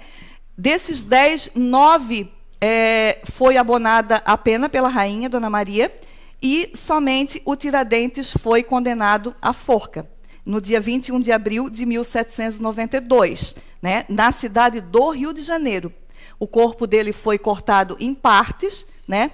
desses 0.57 1.01
dez, 1.01 1.49
nove 1.53 2.31
é, 2.61 3.19
foi 3.25 3.57
abonada 3.57 4.21
a 4.25 4.37
pena 4.37 4.69
pela 4.69 4.87
rainha, 4.87 5.29
Dona 5.29 5.49
Maria, 5.49 5.93
e 6.41 6.71
somente 6.75 7.41
o 7.43 7.55
Tiradentes 7.55 8.31
foi 8.31 8.63
condenado 8.63 9.35
à 9.41 9.51
forca, 9.51 10.07
no 10.45 10.61
dia 10.61 10.79
21 10.79 11.19
de 11.19 11.31
abril 11.31 11.69
de 11.69 11.85
1792, 11.85 13.55
né, 13.81 14.05
na 14.07 14.31
cidade 14.31 14.79
do 14.79 15.09
Rio 15.09 15.33
de 15.33 15.41
Janeiro. 15.41 15.91
O 16.39 16.47
corpo 16.47 16.87
dele 16.87 17.11
foi 17.11 17.37
cortado 17.37 17.97
em 17.99 18.13
partes, 18.13 18.85
né, 19.05 19.31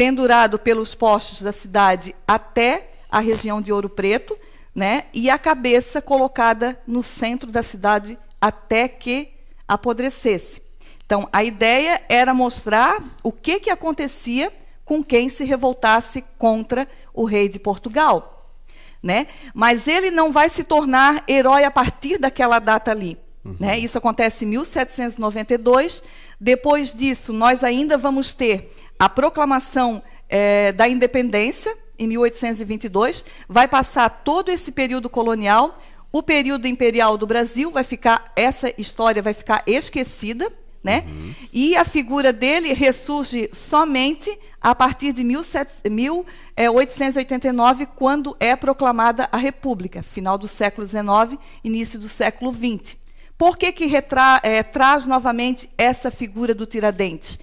pendurado 0.00 0.58
pelos 0.58 0.94
postes 0.94 1.42
da 1.42 1.52
cidade 1.52 2.16
até 2.26 2.88
a 3.10 3.20
região 3.20 3.60
de 3.60 3.70
Ouro 3.70 3.90
Preto, 3.90 4.34
né? 4.74 5.04
E 5.12 5.28
a 5.28 5.38
cabeça 5.38 6.00
colocada 6.00 6.80
no 6.86 7.02
centro 7.02 7.52
da 7.52 7.62
cidade 7.62 8.18
até 8.40 8.88
que 8.88 9.28
apodrecesse. 9.68 10.62
Então, 11.04 11.28
a 11.30 11.44
ideia 11.44 12.00
era 12.08 12.32
mostrar 12.32 13.04
o 13.22 13.30
que, 13.30 13.60
que 13.60 13.68
acontecia 13.68 14.50
com 14.86 15.04
quem 15.04 15.28
se 15.28 15.44
revoltasse 15.44 16.24
contra 16.38 16.88
o 17.12 17.26
rei 17.26 17.46
de 17.46 17.58
Portugal. 17.58 18.56
Né? 19.02 19.26
Mas 19.52 19.86
ele 19.86 20.10
não 20.10 20.32
vai 20.32 20.48
se 20.48 20.64
tornar 20.64 21.22
herói 21.28 21.64
a 21.64 21.70
partir 21.70 22.16
daquela 22.16 22.58
data 22.58 22.90
ali. 22.90 23.18
Uhum. 23.44 23.56
Né? 23.60 23.78
Isso 23.78 23.98
acontece 23.98 24.46
em 24.46 24.48
1792. 24.48 26.02
Depois 26.40 26.90
disso, 26.90 27.34
nós 27.34 27.62
ainda 27.62 27.98
vamos 27.98 28.32
ter 28.32 28.72
a 29.00 29.08
proclamação 29.08 30.00
é, 30.28 30.70
da 30.72 30.86
independência, 30.86 31.74
em 31.98 32.06
1822, 32.06 33.24
vai 33.48 33.66
passar 33.66 34.10
todo 34.10 34.50
esse 34.50 34.70
período 34.70 35.08
colonial, 35.08 35.80
o 36.12 36.22
período 36.22 36.68
imperial 36.68 37.16
do 37.16 37.26
Brasil 37.26 37.70
vai 37.70 37.82
ficar, 37.82 38.30
essa 38.36 38.70
história 38.76 39.22
vai 39.22 39.32
ficar 39.32 39.62
esquecida, 39.66 40.52
né? 40.84 41.04
Uhum. 41.06 41.34
E 41.50 41.74
a 41.76 41.84
figura 41.84 42.30
dele 42.30 42.74
ressurge 42.74 43.48
somente 43.54 44.38
a 44.60 44.74
partir 44.74 45.14
de 45.14 45.24
1889, 45.24 47.86
quando 47.86 48.36
é 48.38 48.54
proclamada 48.54 49.30
a 49.32 49.38
República, 49.38 50.02
final 50.02 50.36
do 50.36 50.46
século 50.46 50.86
XIX, 50.86 51.38
início 51.64 51.98
do 51.98 52.08
século 52.08 52.52
XX. 52.52 52.98
Por 53.38 53.56
que, 53.56 53.72
que 53.72 53.86
retra, 53.86 54.40
é, 54.42 54.62
traz 54.62 55.06
novamente 55.06 55.70
essa 55.78 56.10
figura 56.10 56.54
do 56.54 56.66
Tiradentes? 56.66 57.40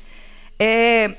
É, 0.60 1.16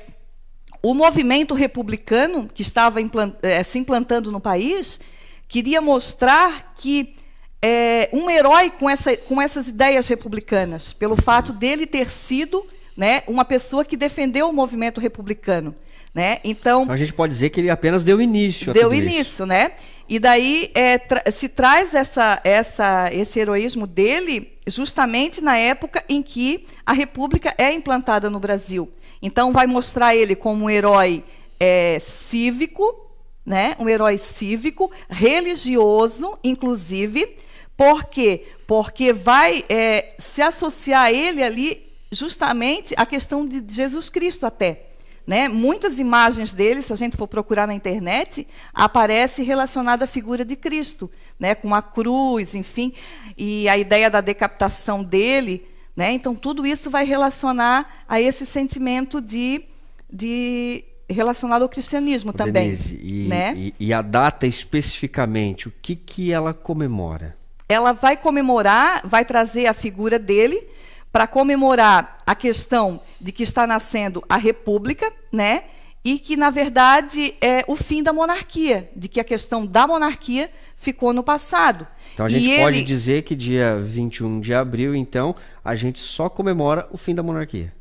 o 0.81 0.93
movimento 0.93 1.53
republicano, 1.53 2.49
que 2.53 2.61
estava 2.61 3.01
implant, 3.01 3.33
é, 3.41 3.63
se 3.63 3.79
implantando 3.79 4.31
no 4.31 4.39
país, 4.39 4.99
queria 5.47 5.81
mostrar 5.81 6.73
que 6.77 7.15
é, 7.61 8.09
um 8.13 8.29
herói 8.29 8.69
com, 8.69 8.89
essa, 8.89 9.15
com 9.17 9.41
essas 9.41 9.67
ideias 9.67 10.07
republicanas, 10.07 10.93
pelo 10.93 11.15
fato 11.15 11.51
dele 11.51 11.85
ter 11.85 12.09
sido 12.09 12.65
né, 12.95 13.23
uma 13.27 13.43
pessoa 13.43 13.83
que 13.83 13.97
defendeu 13.97 14.49
o 14.49 14.53
movimento 14.53 15.01
republicano. 15.01 15.75
Né? 16.13 16.39
Então, 16.43 16.89
a 16.89 16.97
gente 16.97 17.13
pode 17.13 17.33
dizer 17.33 17.49
que 17.49 17.59
ele 17.59 17.69
apenas 17.69 18.03
deu 18.03 18.21
início. 18.21 18.73
deu 18.73 18.93
início, 18.93 19.21
isso. 19.21 19.45
né? 19.45 19.71
E 20.07 20.17
daí 20.17 20.71
é, 20.73 20.97
tra 20.97 21.31
se 21.31 21.47
traz 21.47 21.93
essa, 21.93 22.41
essa, 22.43 23.09
esse 23.13 23.39
heroísmo 23.39 23.85
dele 23.85 24.53
justamente 24.69 25.41
na 25.41 25.57
época 25.57 26.03
em 26.07 26.21
que 26.21 26.65
a 26.85 26.93
República 26.93 27.53
é 27.57 27.73
implantada 27.73 28.29
no 28.29 28.39
Brasil. 28.39 28.91
Então, 29.21 29.51
vai 29.51 29.67
mostrar 29.67 30.15
ele 30.15 30.35
como 30.35 30.65
um 30.65 30.69
herói 30.69 31.23
é, 31.59 31.99
cívico, 31.99 33.09
né? 33.45 33.75
um 33.79 33.89
herói 33.89 34.17
cívico, 34.17 34.91
religioso, 35.09 36.37
inclusive. 36.43 37.37
Por 37.75 38.05
quê? 38.05 38.45
Porque 38.67 39.13
vai 39.13 39.65
é, 39.69 40.15
se 40.17 40.41
associar 40.41 41.11
ele 41.11 41.43
ali 41.43 41.89
justamente 42.11 42.93
a 42.97 43.05
questão 43.05 43.45
de 43.45 43.63
Jesus 43.67 44.09
Cristo 44.09 44.45
até. 44.45 44.88
Né? 45.25 45.47
Muitas 45.47 45.99
imagens 45.99 46.53
dele, 46.53 46.81
se 46.81 46.91
a 46.91 46.95
gente 46.95 47.15
for 47.15 47.27
procurar 47.27 47.67
na 47.67 47.73
internet, 47.73 48.47
aparece 48.73 49.43
relacionada 49.43 50.05
à 50.05 50.07
figura 50.07 50.43
de 50.43 50.55
Cristo, 50.55 51.09
né? 51.39 51.53
com 51.53 51.73
a 51.75 51.81
cruz, 51.81 52.55
enfim, 52.55 52.93
e 53.37 53.69
a 53.69 53.77
ideia 53.77 54.09
da 54.09 54.21
decapitação 54.21 55.03
dele 55.03 55.67
né? 55.99 56.13
Então, 56.13 56.33
tudo 56.33 56.65
isso 56.65 56.89
vai 56.89 57.03
relacionar 57.03 58.05
a 58.07 58.21
esse 58.21 58.45
sentimento 58.45 59.19
de, 59.19 59.65
de 60.09 60.85
relacionado 61.09 61.63
ao 61.63 61.67
cristianismo 61.67 62.31
também. 62.31 62.69
Denise, 62.69 62.97
e, 63.03 63.27
né? 63.27 63.53
e, 63.53 63.73
e, 63.77 63.93
a 63.93 64.01
data 64.01 64.47
especificamente, 64.47 65.67
o 65.67 65.73
que, 65.81 65.97
que 65.97 66.31
ela 66.31 66.53
comemora? 66.53 67.35
ela 67.69 67.91
vai 67.91 68.17
comemorar, 68.17 69.01
vai 69.05 69.23
trazer 69.23 69.67
a 69.67 69.73
figura 69.73 70.17
dele 70.17 70.67
para 71.11 71.27
comemorar 71.27 72.17
a 72.25 72.35
questão 72.35 73.01
de 73.19 73.31
que 73.31 73.43
está 73.43 73.65
nascendo 73.65 74.23
a 74.29 74.37
República, 74.37 75.11
né? 75.31 75.63
E 76.03 76.17
que, 76.17 76.37
na 76.37 76.49
verdade, 76.49 77.35
é 77.41 77.63
o 77.67 77.75
fim 77.75 78.01
da 78.01 78.13
monarquia, 78.13 78.89
de 78.95 79.09
que 79.09 79.19
a 79.19 79.23
questão 79.23 79.65
da 79.65 79.85
monarquia 79.85 80.49
ficou 80.77 81.11
no 81.11 81.21
passado. 81.21 81.85
Então 82.13 82.25
a 82.25 82.29
gente 82.29 82.49
e 82.49 82.57
pode 82.57 82.77
ele... 82.77 82.85
dizer 82.85 83.23
que 83.23 83.35
dia 83.35 83.75
21 83.77 84.39
de 84.39 84.53
abril, 84.53 84.95
então, 84.95 85.35
a 85.63 85.75
gente 85.75 85.99
só 85.99 86.29
comemora 86.29 86.87
o 86.91 86.97
fim 86.97 87.13
da 87.13 87.21
monarquia. 87.21 87.73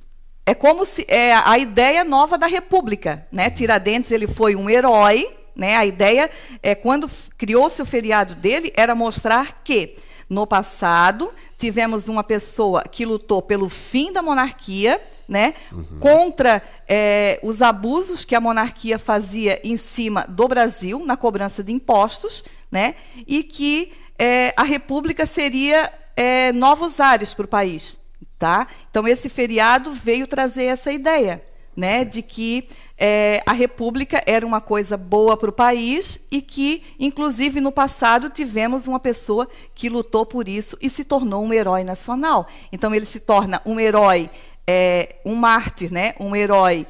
É 0.45 0.55
como 0.55 0.85
se 0.85 1.05
é 1.07 1.35
a 1.35 1.59
ideia 1.59 2.03
nova 2.03 2.37
da 2.37 2.47
República, 2.47 3.27
né? 3.31 3.51
Tiradentes 3.51 4.11
ele 4.11 4.27
foi 4.27 4.57
um 4.57 4.69
herói, 4.69 5.29
né? 5.55 5.77
A 5.77 5.85
ideia 5.85 6.31
é 6.63 6.75
quando 6.75 7.09
criou-se 7.37 7.83
o 7.83 7.87
feriado 7.87 8.35
dele 8.35 8.73
era 8.75 8.95
mostrar 8.95 9.61
que 9.63 9.97
no 10.29 10.47
passado 10.47 11.33
tivemos 11.57 12.09
uma 12.09 12.23
pessoa 12.23 12.85
que 12.85 13.05
lutou 13.05 13.43
pelo 13.43 13.69
fim 13.69 14.13
da 14.13 14.23
monarquia, 14.23 15.01
né, 15.29 15.55
uhum. 15.73 15.99
contra 15.99 16.63
é, 16.87 17.39
os 17.43 17.61
abusos 17.61 18.25
que 18.25 18.35
a 18.35 18.41
monarquia 18.41 18.99
fazia 18.99 19.61
em 19.65 19.77
cima 19.77 20.25
do 20.29 20.47
Brasil 20.47 21.05
na 21.05 21.17
cobrança 21.17 21.63
de 21.63 21.73
impostos, 21.73 22.45
né, 22.71 22.95
e 23.27 23.43
que 23.43 23.93
é, 24.19 24.55
a 24.57 24.63
república 24.63 25.27
seria 25.27 25.93
é, 26.17 26.53
novos 26.53 27.01
ares 27.01 27.35
para 27.35 27.45
o 27.45 27.49
país, 27.49 27.99
tá? 28.39 28.67
Então 28.91 29.07
esse 29.07 29.29
feriado 29.29 29.93
veio 29.93 30.27
trazer 30.27 30.65
essa 30.65 30.93
ideia, 30.93 31.43
né, 31.77 32.05
de 32.05 32.23
que 32.23 32.69
é, 32.99 33.43
a 33.47 33.53
República 33.53 34.21
era 34.27 34.45
uma 34.45 34.61
coisa 34.61 34.97
boa 34.97 35.37
para 35.37 35.51
o 35.51 35.53
país 35.53 36.19
e 36.31 36.43
que, 36.43 36.83
inclusive, 36.99 37.61
no 37.61 37.71
passado 37.71 38.29
tivemos 38.29 38.89
uma 38.89 38.99
pessoa 38.99 39.49
que 39.75 39.89
lutou 39.89 40.27
por 40.27 40.49
isso 40.49 40.77
e 40.81 40.91
se 40.91 41.05
tornou 41.05 41.45
um 41.45 41.53
herói 41.53 41.85
nacional. 41.85 42.49
Então, 42.73 42.93
ele 42.93 43.07
se 43.07 43.21
torna 43.21 43.63
um 43.65 43.79
herói, 43.79 44.29
é, 44.67 45.17
um 45.25 45.37
mártir, 45.37 45.93
né? 45.93 46.15
um 46.19 46.35
herói 46.35 46.87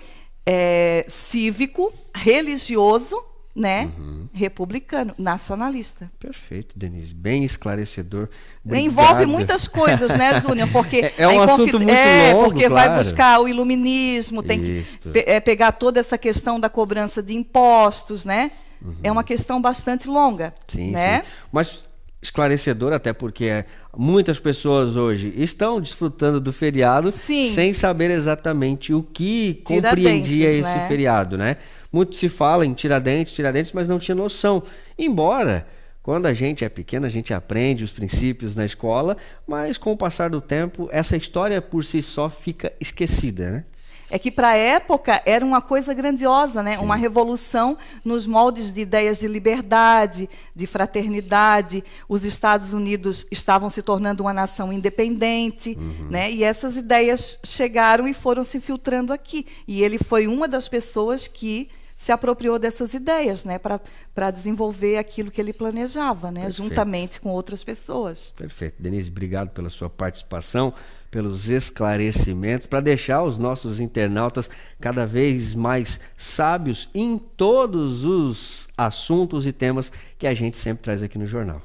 é, 0.46 1.04
cívico, 1.08 1.92
religioso, 2.14 3.22
né? 3.58 3.90
Uhum. 3.98 4.28
Republicano, 4.32 5.12
nacionalista. 5.18 6.10
Perfeito, 6.20 6.78
Denise. 6.78 7.12
Bem 7.12 7.44
esclarecedor. 7.44 8.28
Obrigado. 8.64 8.86
Envolve 8.86 9.26
muitas 9.26 9.66
coisas, 9.66 10.14
né, 10.14 10.40
Júnior? 10.40 10.68
Porque 10.70 10.98
é, 11.18 11.24
é 11.24 11.28
um 11.28 11.42
assunto 11.42 11.78
muito 11.78 11.90
é, 11.90 12.32
longo, 12.32 12.44
porque 12.44 12.68
claro. 12.68 12.88
vai 12.88 12.98
buscar 12.98 13.40
o 13.40 13.48
iluminismo, 13.48 14.42
tem 14.42 14.62
Isso. 14.62 14.98
que 15.00 15.08
pe 15.10 15.24
é, 15.26 15.40
pegar 15.40 15.72
toda 15.72 15.98
essa 15.98 16.16
questão 16.16 16.60
da 16.60 16.68
cobrança 16.68 17.20
de 17.20 17.34
impostos, 17.34 18.24
né? 18.24 18.52
Uhum. 18.80 18.94
É 19.02 19.10
uma 19.10 19.24
questão 19.24 19.60
bastante 19.60 20.08
longa. 20.08 20.54
Sim, 20.68 20.92
né? 20.92 21.22
sim. 21.22 21.28
Mas 21.50 21.82
esclarecedor, 22.20 22.92
até 22.92 23.12
porque 23.12 23.64
muitas 23.96 24.40
pessoas 24.40 24.96
hoje 24.96 25.32
estão 25.36 25.80
desfrutando 25.80 26.40
do 26.40 26.52
feriado 26.52 27.12
Sim. 27.12 27.50
sem 27.50 27.72
saber 27.72 28.10
exatamente 28.10 28.92
o 28.92 29.02
que 29.02 29.62
compreendia 29.64 30.48
esse 30.48 30.62
né? 30.62 30.86
feriado, 30.88 31.38
né? 31.38 31.56
Muito 31.92 32.16
se 32.16 32.28
fala 32.28 32.66
em 32.66 32.74
Tiradentes, 32.74 33.32
Tiradentes, 33.32 33.72
mas 33.72 33.88
não 33.88 33.98
tinha 33.98 34.14
noção. 34.14 34.62
Embora 34.98 35.66
quando 36.02 36.24
a 36.24 36.32
gente 36.32 36.64
é 36.64 36.68
pequeno, 36.70 37.04
a 37.04 37.10
gente 37.10 37.34
aprende 37.34 37.84
os 37.84 37.92
princípios 37.92 38.56
na 38.56 38.64
escola, 38.64 39.16
mas 39.46 39.76
com 39.76 39.92
o 39.92 39.96
passar 39.96 40.30
do 40.30 40.40
tempo, 40.40 40.88
essa 40.90 41.16
história 41.16 41.60
por 41.60 41.84
si 41.84 42.02
só 42.02 42.30
fica 42.30 42.72
esquecida, 42.80 43.50
né? 43.50 43.64
é 44.10 44.18
que 44.18 44.30
para 44.30 44.48
a 44.48 44.56
época 44.56 45.22
era 45.26 45.44
uma 45.44 45.60
coisa 45.60 45.92
grandiosa, 45.92 46.62
né? 46.62 46.78
uma 46.78 46.96
revolução 46.96 47.76
nos 48.04 48.26
moldes 48.26 48.72
de 48.72 48.80
ideias 48.80 49.18
de 49.18 49.26
liberdade, 49.26 50.28
de 50.54 50.66
fraternidade. 50.66 51.84
Os 52.08 52.24
Estados 52.24 52.72
Unidos 52.72 53.26
estavam 53.30 53.68
se 53.68 53.82
tornando 53.82 54.22
uma 54.22 54.32
nação 54.32 54.72
independente, 54.72 55.76
uhum. 55.78 56.08
né? 56.08 56.30
e 56.30 56.42
essas 56.42 56.76
ideias 56.76 57.38
chegaram 57.44 58.08
e 58.08 58.14
foram 58.14 58.44
se 58.44 58.60
filtrando 58.60 59.12
aqui. 59.12 59.46
E 59.66 59.82
ele 59.82 59.98
foi 59.98 60.26
uma 60.26 60.48
das 60.48 60.68
pessoas 60.68 61.28
que 61.28 61.68
se 61.98 62.12
apropriou 62.12 62.58
dessas 62.58 62.94
ideias, 62.94 63.44
né, 63.44 63.58
para 63.58 64.30
desenvolver 64.30 64.96
aquilo 64.96 65.30
que 65.30 65.40
ele 65.40 65.52
planejava, 65.52 66.30
né, 66.30 66.50
juntamente 66.50 67.20
com 67.20 67.28
outras 67.28 67.62
pessoas. 67.62 68.32
Perfeito. 68.38 68.80
Denise, 68.80 69.10
obrigado 69.10 69.50
pela 69.50 69.68
sua 69.68 69.90
participação 69.90 70.72
pelos 71.10 71.48
esclarecimentos, 71.48 72.66
para 72.66 72.80
deixar 72.80 73.22
os 73.22 73.38
nossos 73.38 73.80
internautas 73.80 74.50
cada 74.78 75.06
vez 75.06 75.54
mais 75.54 75.98
sábios 76.16 76.88
em 76.94 77.18
todos 77.18 78.04
os 78.04 78.68
assuntos 78.76 79.46
e 79.46 79.52
temas 79.52 79.90
que 80.18 80.26
a 80.26 80.34
gente 80.34 80.56
sempre 80.56 80.82
traz 80.82 81.02
aqui 81.02 81.18
no 81.18 81.26
jornal. 81.26 81.62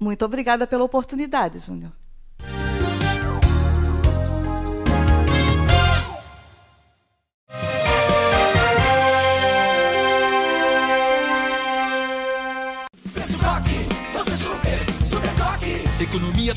Muito 0.00 0.24
obrigada 0.24 0.66
pela 0.66 0.84
oportunidade, 0.84 1.58
Júnior. 1.58 1.92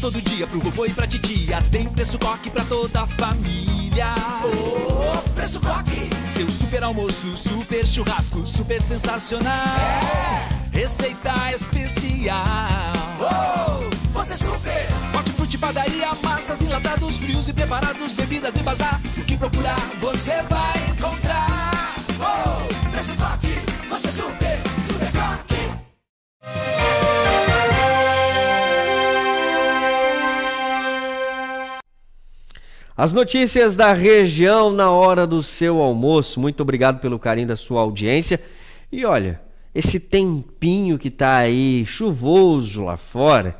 Todo 0.01 0.19
dia 0.19 0.47
pro 0.47 0.59
vovô 0.59 0.87
e 0.87 0.89
pra 0.89 1.05
titia. 1.05 1.61
Tem 1.71 1.87
preço 1.87 2.17
coque 2.17 2.49
pra 2.49 2.65
toda 2.65 3.03
a 3.03 3.07
família. 3.07 4.07
Oh, 4.43 5.29
preço 5.29 5.61
coque! 5.61 6.09
Seu 6.31 6.49
super 6.49 6.83
almoço, 6.83 7.37
super 7.37 7.85
churrasco, 7.85 8.45
super 8.45 8.81
sensacional. 8.81 9.67
É. 9.77 10.75
Receita 10.75 11.53
especial. 11.53 12.35
Oh, 13.19 13.89
você 14.11 14.35
super! 14.35 14.87
Hortifruti, 15.13 15.59
padaria, 15.59 16.09
massas, 16.23 16.61
enlatados, 16.63 17.17
frios 17.17 17.47
e 17.47 17.53
preparados, 17.53 18.11
bebidas 18.13 18.55
e 18.55 18.59
bazar. 18.63 18.99
O 19.15 19.23
que 19.23 19.37
procurar, 19.37 19.79
você 20.01 20.41
vai 20.49 20.89
encontrar. 20.89 21.95
Oh, 22.19 22.89
preço 22.89 23.13
coque! 23.13 23.60
As 33.01 33.11
notícias 33.11 33.75
da 33.75 33.93
região 33.93 34.71
na 34.71 34.91
hora 34.91 35.25
do 35.25 35.41
seu 35.41 35.81
almoço. 35.81 36.39
Muito 36.39 36.61
obrigado 36.61 36.99
pelo 36.99 37.17
carinho 37.17 37.47
da 37.47 37.55
sua 37.55 37.81
audiência. 37.81 38.39
E 38.91 39.03
olha, 39.05 39.41
esse 39.73 39.99
tempinho 39.99 40.99
que 40.99 41.07
está 41.07 41.37
aí 41.37 41.83
chuvoso 41.87 42.83
lá 42.83 42.97
fora 42.97 43.57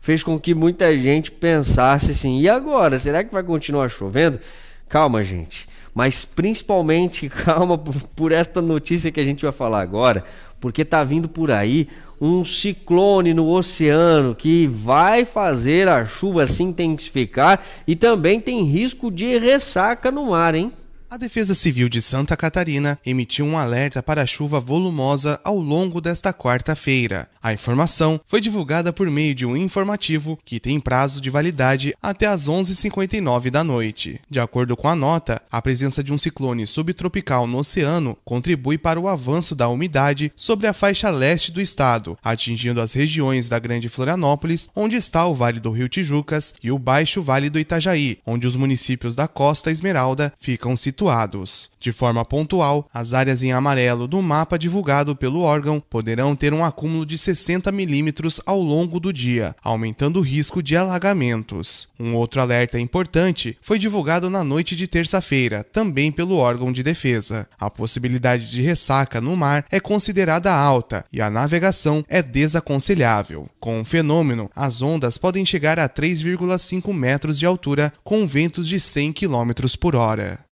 fez 0.00 0.24
com 0.24 0.36
que 0.36 0.52
muita 0.52 0.98
gente 0.98 1.30
pensasse 1.30 2.10
assim: 2.10 2.40
e 2.40 2.48
agora? 2.48 2.98
Será 2.98 3.22
que 3.22 3.32
vai 3.32 3.44
continuar 3.44 3.88
chovendo? 3.88 4.40
Calma, 4.88 5.22
gente. 5.22 5.68
Mas 5.94 6.24
principalmente 6.24 7.28
calma 7.30 7.76
por, 7.78 8.32
esta 8.32 8.62
notícia 8.62 9.10
que 9.10 9.20
a 9.20 9.24
gente 9.24 9.42
vai 9.42 9.52
falar 9.52 9.80
agora, 9.80 10.24
porque 10.60 10.84
tá 10.84 11.02
vindo 11.04 11.28
por 11.28 11.50
aí 11.50 11.88
um 12.20 12.44
ciclone 12.44 13.34
no 13.34 13.48
oceano 13.48 14.34
que 14.34 14.66
vai 14.66 15.24
fazer 15.24 15.88
a 15.88 16.06
chuva 16.06 16.46
se 16.46 16.62
intensificar 16.62 17.60
e 17.86 17.96
também 17.96 18.40
tem 18.40 18.62
risco 18.62 19.10
de 19.10 19.38
ressaca 19.38 20.10
no 20.10 20.26
mar, 20.26 20.54
hein? 20.54 20.72
A 21.12 21.18
Defesa 21.18 21.54
Civil 21.54 21.90
de 21.90 22.00
Santa 22.00 22.34
Catarina 22.34 22.98
emitiu 23.04 23.44
um 23.44 23.58
alerta 23.58 24.02
para 24.02 24.26
chuva 24.26 24.58
volumosa 24.58 25.38
ao 25.44 25.58
longo 25.58 26.00
desta 26.00 26.32
quarta-feira. 26.32 27.28
A 27.42 27.52
informação 27.52 28.18
foi 28.26 28.40
divulgada 28.40 28.94
por 28.94 29.10
meio 29.10 29.34
de 29.34 29.44
um 29.44 29.54
informativo 29.54 30.38
que 30.42 30.58
tem 30.58 30.80
prazo 30.80 31.20
de 31.20 31.28
validade 31.28 31.94
até 32.00 32.24
às 32.24 32.48
11h59 32.48 33.50
da 33.50 33.62
noite. 33.62 34.22
De 34.30 34.40
acordo 34.40 34.74
com 34.74 34.88
a 34.88 34.96
nota, 34.96 35.42
a 35.50 35.60
presença 35.60 36.02
de 36.02 36.14
um 36.14 36.16
ciclone 36.16 36.66
subtropical 36.66 37.46
no 37.46 37.58
oceano 37.58 38.16
contribui 38.24 38.78
para 38.78 38.98
o 38.98 39.06
avanço 39.06 39.54
da 39.54 39.68
umidade 39.68 40.32
sobre 40.34 40.66
a 40.66 40.72
faixa 40.72 41.10
leste 41.10 41.52
do 41.52 41.60
estado, 41.60 42.16
atingindo 42.24 42.80
as 42.80 42.94
regiões 42.94 43.50
da 43.50 43.58
Grande 43.58 43.90
Florianópolis, 43.90 44.66
onde 44.74 44.96
está 44.96 45.26
o 45.26 45.34
Vale 45.34 45.60
do 45.60 45.72
Rio 45.72 45.90
Tijucas, 45.90 46.54
e 46.62 46.72
o 46.72 46.78
Baixo 46.78 47.20
Vale 47.20 47.50
do 47.50 47.58
Itajaí, 47.58 48.18
onde 48.24 48.46
os 48.46 48.56
municípios 48.56 49.14
da 49.14 49.28
Costa 49.28 49.70
Esmeralda 49.70 50.32
ficam 50.40 50.74
situados 50.74 51.01
situados. 51.02 51.70
De 51.80 51.90
forma 51.90 52.24
pontual, 52.24 52.88
as 52.94 53.12
áreas 53.12 53.42
em 53.42 53.50
amarelo 53.52 54.06
do 54.06 54.22
mapa 54.22 54.56
divulgado 54.56 55.16
pelo 55.16 55.40
órgão 55.40 55.82
poderão 55.90 56.36
ter 56.36 56.54
um 56.54 56.64
acúmulo 56.64 57.04
de 57.04 57.18
60 57.18 57.72
milímetros 57.72 58.40
ao 58.46 58.60
longo 58.60 59.00
do 59.00 59.12
dia, 59.12 59.56
aumentando 59.60 60.20
o 60.20 60.22
risco 60.22 60.62
de 60.62 60.76
alagamentos. 60.76 61.88
Um 61.98 62.14
outro 62.14 62.40
alerta 62.40 62.78
importante 62.78 63.58
foi 63.60 63.80
divulgado 63.80 64.30
na 64.30 64.44
noite 64.44 64.76
de 64.76 64.86
terça-feira, 64.86 65.64
também 65.64 66.12
pelo 66.12 66.36
órgão 66.36 66.72
de 66.72 66.84
defesa. 66.84 67.48
A 67.58 67.68
possibilidade 67.68 68.48
de 68.48 68.62
ressaca 68.62 69.20
no 69.20 69.36
mar 69.36 69.66
é 69.68 69.80
considerada 69.80 70.54
alta 70.54 71.04
e 71.12 71.20
a 71.20 71.28
navegação 71.28 72.04
é 72.08 72.22
desaconselhável. 72.22 73.48
Com 73.58 73.80
o 73.80 73.84
fenômeno, 73.84 74.48
as 74.54 74.82
ondas 74.82 75.18
podem 75.18 75.44
chegar 75.44 75.80
a 75.80 75.88
3,5 75.88 76.94
metros 76.94 77.40
de 77.40 77.46
altura 77.46 77.92
com 78.04 78.24
ventos 78.24 78.68
de 78.68 78.78
100 78.78 79.12
km 79.14 79.52
por 79.80 79.96
hora. 79.96 80.51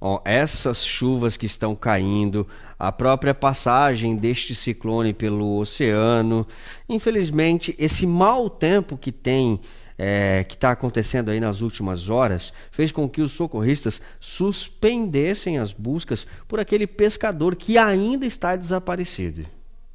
Ó, 0.00 0.20
essas 0.24 0.84
chuvas 0.84 1.36
que 1.36 1.44
estão 1.44 1.76
caindo, 1.76 2.46
a 2.78 2.90
própria 2.90 3.34
passagem 3.34 4.16
deste 4.16 4.54
ciclone 4.54 5.12
pelo 5.12 5.58
oceano, 5.58 6.46
infelizmente, 6.88 7.74
esse 7.78 8.06
mau 8.06 8.48
tempo 8.48 8.96
que 8.96 9.12
tem 9.12 9.60
é, 9.98 10.44
que 10.44 10.54
está 10.54 10.70
acontecendo 10.70 11.30
aí 11.30 11.38
nas 11.38 11.60
últimas 11.60 12.08
horas 12.08 12.54
fez 12.70 12.90
com 12.90 13.06
que 13.06 13.20
os 13.20 13.32
socorristas 13.32 14.00
suspendessem 14.18 15.58
as 15.58 15.74
buscas 15.74 16.26
por 16.48 16.58
aquele 16.58 16.86
pescador 16.86 17.54
que 17.54 17.76
ainda 17.76 18.24
está 18.24 18.56
desaparecido. 18.56 19.44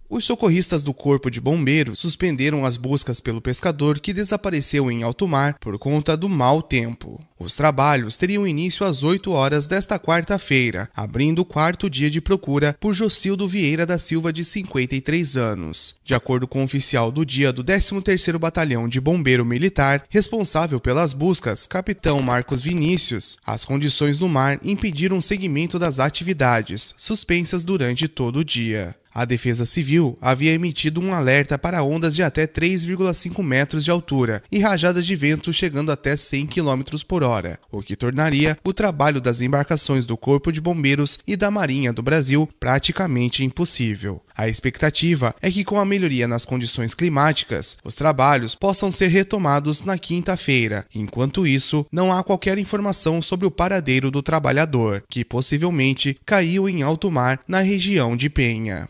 Os 0.07 0.23
socorristas 0.23 0.83
do 0.83 0.93
Corpo 0.93 1.31
de 1.31 1.41
Bombeiros 1.41 1.99
suspenderam 1.99 2.63
as 2.63 2.77
buscas 2.77 3.19
pelo 3.19 3.41
pescador 3.41 3.99
que 3.99 4.13
desapareceu 4.13 4.91
em 4.91 5.01
alto 5.01 5.27
mar 5.27 5.57
por 5.59 5.79
conta 5.79 6.15
do 6.15 6.29
mau 6.29 6.61
tempo. 6.61 7.14
Os 7.45 7.55
trabalhos 7.55 8.17
teriam 8.17 8.47
início 8.47 8.83
às 8.83 9.03
8 9.03 9.31
horas 9.31 9.67
desta 9.67 9.99
quarta-feira, 9.99 10.89
abrindo 10.95 11.39
o 11.43 11.45
quarto 11.45 11.87
dia 11.87 12.09
de 12.09 12.19
procura 12.19 12.75
por 12.79 12.95
Jocildo 12.95 13.47
Vieira 13.47 13.85
da 13.85 13.99
Silva, 13.99 14.33
de 14.33 14.43
53 14.43 15.37
anos. 15.37 15.93
De 16.03 16.15
acordo 16.15 16.47
com 16.47 16.61
o 16.61 16.63
oficial 16.63 17.11
do 17.11 17.23
dia 17.23 17.53
do 17.53 17.63
13º 17.63 18.39
Batalhão 18.39 18.89
de 18.89 18.99
Bombeiro 18.99 19.45
Militar, 19.45 20.05
responsável 20.09 20.79
pelas 20.79 21.13
buscas, 21.13 21.67
capitão 21.67 22.19
Marcos 22.19 22.63
Vinícius, 22.63 23.37
as 23.45 23.63
condições 23.63 24.17
do 24.17 24.27
mar 24.27 24.59
impediram 24.63 25.19
o 25.19 25.21
seguimento 25.21 25.77
das 25.77 25.99
atividades, 25.99 26.95
suspensas 26.97 27.63
durante 27.63 28.07
todo 28.07 28.39
o 28.39 28.43
dia. 28.43 28.95
A 29.15 29.23
Defesa 29.23 29.63
Civil 29.63 30.17
havia 30.21 30.51
emitido 30.51 30.99
um 30.99 31.13
alerta 31.13 31.57
para 31.57 31.81
ondas 31.81 32.13
de 32.13 32.21
até 32.21 32.45
3,5 32.45 33.41
metros 33.41 33.85
de 33.85 33.89
altura 33.89 34.43
e 34.51 34.59
rajadas 34.59 35.05
de 35.05 35.15
vento 35.15 35.53
chegando 35.53 35.89
até 35.89 36.17
100 36.17 36.47
km 36.47 36.81
por 37.07 37.23
hora, 37.23 37.57
o 37.71 37.81
que 37.81 37.95
tornaria 37.95 38.57
o 38.61 38.73
trabalho 38.73 39.21
das 39.21 39.39
embarcações 39.39 40.05
do 40.05 40.17
Corpo 40.17 40.51
de 40.51 40.59
Bombeiros 40.59 41.17
e 41.25 41.37
da 41.37 41.49
Marinha 41.49 41.93
do 41.93 42.03
Brasil 42.03 42.49
praticamente 42.59 43.41
impossível. 43.41 44.21
A 44.37 44.49
expectativa 44.49 45.33
é 45.41 45.49
que, 45.49 45.63
com 45.63 45.79
a 45.79 45.85
melhoria 45.85 46.27
nas 46.27 46.43
condições 46.43 46.93
climáticas, 46.93 47.77
os 47.85 47.95
trabalhos 47.95 48.53
possam 48.53 48.91
ser 48.91 49.07
retomados 49.07 49.81
na 49.81 49.97
quinta-feira. 49.97 50.85
Enquanto 50.93 51.47
isso, 51.47 51.85
não 51.89 52.11
há 52.11 52.21
qualquer 52.21 52.57
informação 52.57 53.21
sobre 53.21 53.47
o 53.47 53.51
paradeiro 53.51 54.11
do 54.11 54.21
trabalhador, 54.21 55.03
que 55.09 55.23
possivelmente 55.23 56.17
caiu 56.25 56.67
em 56.67 56.83
alto 56.83 57.09
mar 57.09 57.39
na 57.47 57.61
região 57.61 58.17
de 58.17 58.29
Penha. 58.29 58.89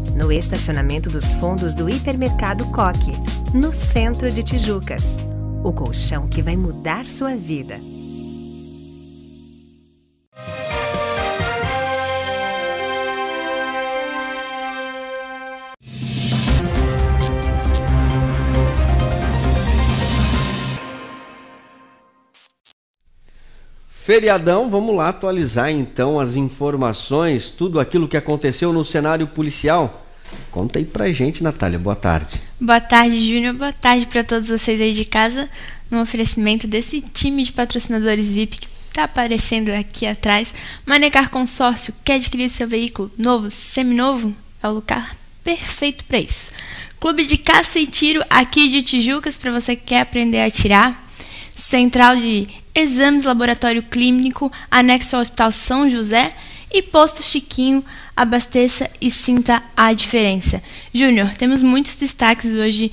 No 0.15 0.31
estacionamento 0.31 1.09
dos 1.09 1.33
fundos 1.33 1.73
do 1.73 1.89
Hipermercado 1.89 2.65
Coque, 2.65 3.13
no 3.53 3.73
centro 3.73 4.31
de 4.31 4.43
Tijucas. 4.43 5.17
O 5.63 5.71
colchão 5.71 6.27
que 6.27 6.41
vai 6.41 6.55
mudar 6.55 7.05
sua 7.05 7.35
vida. 7.35 7.79
Feriadão, 24.11 24.69
vamos 24.69 24.93
lá 24.93 25.07
atualizar 25.07 25.71
então 25.71 26.19
as 26.19 26.35
informações, 26.35 27.49
tudo 27.49 27.79
aquilo 27.79 28.09
que 28.09 28.17
aconteceu 28.17 28.73
no 28.73 28.83
cenário 28.83 29.25
policial. 29.25 30.05
Conta 30.51 30.79
aí 30.79 30.83
pra 30.83 31.09
gente, 31.13 31.41
Natália. 31.41 31.79
Boa 31.79 31.95
tarde. 31.95 32.41
Boa 32.59 32.81
tarde, 32.81 33.25
Júnior. 33.25 33.53
Boa 33.53 33.71
tarde 33.71 34.05
para 34.07 34.21
todos 34.21 34.49
vocês 34.49 34.81
aí 34.81 34.91
de 34.91 35.05
casa. 35.05 35.49
No 35.89 36.01
oferecimento 36.01 36.67
desse 36.67 36.99
time 36.99 37.41
de 37.41 37.53
patrocinadores 37.53 38.29
VIP 38.29 38.57
que 38.57 38.67
tá 38.91 39.05
aparecendo 39.05 39.69
aqui 39.69 40.05
atrás. 40.05 40.53
Manecar 40.85 41.29
Consórcio, 41.29 41.93
quer 42.03 42.15
adquirir 42.15 42.49
seu 42.49 42.67
veículo 42.67 43.09
novo, 43.17 43.49
seminovo? 43.49 44.35
É 44.61 44.67
o 44.67 44.73
lugar 44.73 45.15
perfeito 45.41 46.03
para 46.03 46.19
isso. 46.19 46.51
Clube 46.99 47.25
de 47.25 47.37
Caça 47.37 47.79
e 47.79 47.87
Tiro 47.87 48.21
aqui 48.29 48.67
de 48.67 48.83
Tijucas 48.83 49.37
para 49.37 49.53
você 49.53 49.73
que 49.73 49.85
quer 49.85 50.01
aprender 50.01 50.41
a 50.41 50.47
atirar. 50.47 51.01
Central 51.55 52.17
de 52.17 52.60
Exames 52.73 53.25
Laboratório 53.25 53.83
Clínico, 53.83 54.51
anexo 54.69 55.15
ao 55.15 55.21
Hospital 55.21 55.51
São 55.51 55.89
José 55.89 56.33
e 56.71 56.81
Posto 56.81 57.21
Chiquinho, 57.21 57.83
abasteça 58.15 58.89
e 58.99 59.11
sinta 59.11 59.61
a 59.75 59.91
diferença. 59.93 60.61
Júnior, 60.93 61.29
temos 61.37 61.61
muitos 61.61 61.95
destaques 61.95 62.51
hoje 62.53 62.91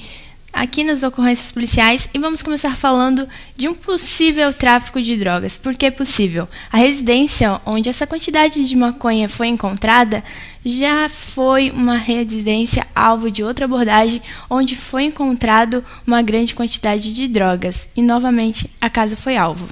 aqui 0.52 0.82
nas 0.82 1.02
ocorrências 1.02 1.52
policiais 1.52 2.08
e 2.12 2.18
vamos 2.18 2.42
começar 2.42 2.74
falando 2.76 3.28
de 3.56 3.68
um 3.68 3.74
possível 3.74 4.52
tráfico 4.52 5.00
de 5.00 5.16
drogas. 5.16 5.56
Por 5.56 5.74
que 5.74 5.86
é 5.86 5.90
possível? 5.90 6.48
A 6.72 6.78
residência 6.78 7.60
onde 7.64 7.88
essa 7.88 8.06
quantidade 8.06 8.64
de 8.64 8.76
maconha 8.76 9.28
foi 9.28 9.46
encontrada 9.48 10.24
já 10.68 11.08
foi 11.08 11.70
uma 11.70 11.96
residência 11.96 12.86
alvo 12.94 13.30
de 13.30 13.42
outra 13.42 13.64
abordagem 13.64 14.20
onde 14.50 14.76
foi 14.76 15.04
encontrado 15.04 15.82
uma 16.06 16.20
grande 16.20 16.54
quantidade 16.54 17.14
de 17.14 17.26
drogas 17.26 17.88
e 17.96 18.02
novamente 18.02 18.70
a 18.80 18.90
casa 18.90 19.16
foi 19.16 19.36
alvo. 19.36 19.66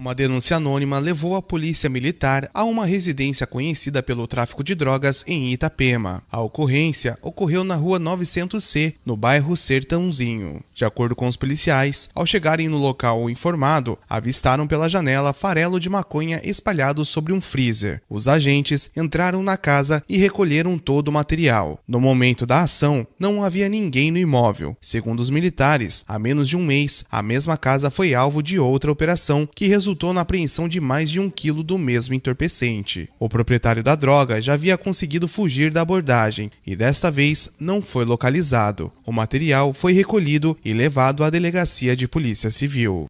Uma 0.00 0.14
denúncia 0.14 0.56
anônima 0.56 0.98
levou 0.98 1.36
a 1.36 1.42
polícia 1.42 1.90
militar 1.90 2.48
a 2.54 2.64
uma 2.64 2.86
residência 2.86 3.46
conhecida 3.46 4.02
pelo 4.02 4.26
tráfico 4.26 4.64
de 4.64 4.74
drogas 4.74 5.22
em 5.26 5.52
Itapema. 5.52 6.22
A 6.32 6.40
ocorrência 6.40 7.18
ocorreu 7.20 7.62
na 7.62 7.74
rua 7.74 8.00
900C, 8.00 8.94
no 9.04 9.14
bairro 9.14 9.54
Sertãozinho. 9.54 10.64
De 10.74 10.86
acordo 10.86 11.14
com 11.14 11.28
os 11.28 11.36
policiais, 11.36 12.08
ao 12.14 12.24
chegarem 12.24 12.66
no 12.66 12.78
local 12.78 13.28
informado, 13.28 13.98
avistaram 14.08 14.66
pela 14.66 14.88
janela 14.88 15.34
farelo 15.34 15.78
de 15.78 15.90
maconha 15.90 16.40
espalhado 16.42 17.04
sobre 17.04 17.34
um 17.34 17.40
freezer. 17.42 18.00
Os 18.08 18.26
agentes 18.26 18.90
entraram 18.96 19.42
na 19.42 19.58
casa 19.58 20.02
e 20.08 20.16
recolheram 20.16 20.78
todo 20.78 21.08
o 21.08 21.12
material. 21.12 21.78
No 21.86 22.00
momento 22.00 22.46
da 22.46 22.62
ação, 22.62 23.06
não 23.18 23.44
havia 23.44 23.68
ninguém 23.68 24.10
no 24.10 24.16
imóvel. 24.16 24.74
Segundo 24.80 25.20
os 25.20 25.28
militares, 25.28 26.06
há 26.08 26.18
menos 26.18 26.48
de 26.48 26.56
um 26.56 26.64
mês, 26.64 27.04
a 27.10 27.20
mesma 27.22 27.58
casa 27.58 27.90
foi 27.90 28.14
alvo 28.14 28.42
de 28.42 28.58
outra 28.58 28.90
operação 28.90 29.46
que 29.54 29.66
resultou 29.66 29.89
resultou 29.90 30.12
na 30.12 30.20
apreensão 30.20 30.68
de 30.68 30.80
mais 30.80 31.10
de 31.10 31.18
um 31.18 31.28
quilo 31.28 31.64
do 31.64 31.76
mesmo 31.76 32.14
entorpecente. 32.14 33.08
O 33.18 33.28
proprietário 33.28 33.82
da 33.82 33.96
droga 33.96 34.40
já 34.40 34.52
havia 34.52 34.78
conseguido 34.78 35.26
fugir 35.26 35.72
da 35.72 35.80
abordagem 35.80 36.48
e 36.64 36.76
desta 36.76 37.10
vez 37.10 37.50
não 37.58 37.82
foi 37.82 38.04
localizado. 38.04 38.92
O 39.04 39.10
material 39.10 39.74
foi 39.74 39.92
recolhido 39.92 40.56
e 40.64 40.72
levado 40.72 41.24
à 41.24 41.30
delegacia 41.30 41.96
de 41.96 42.06
polícia 42.06 42.52
civil. 42.52 43.06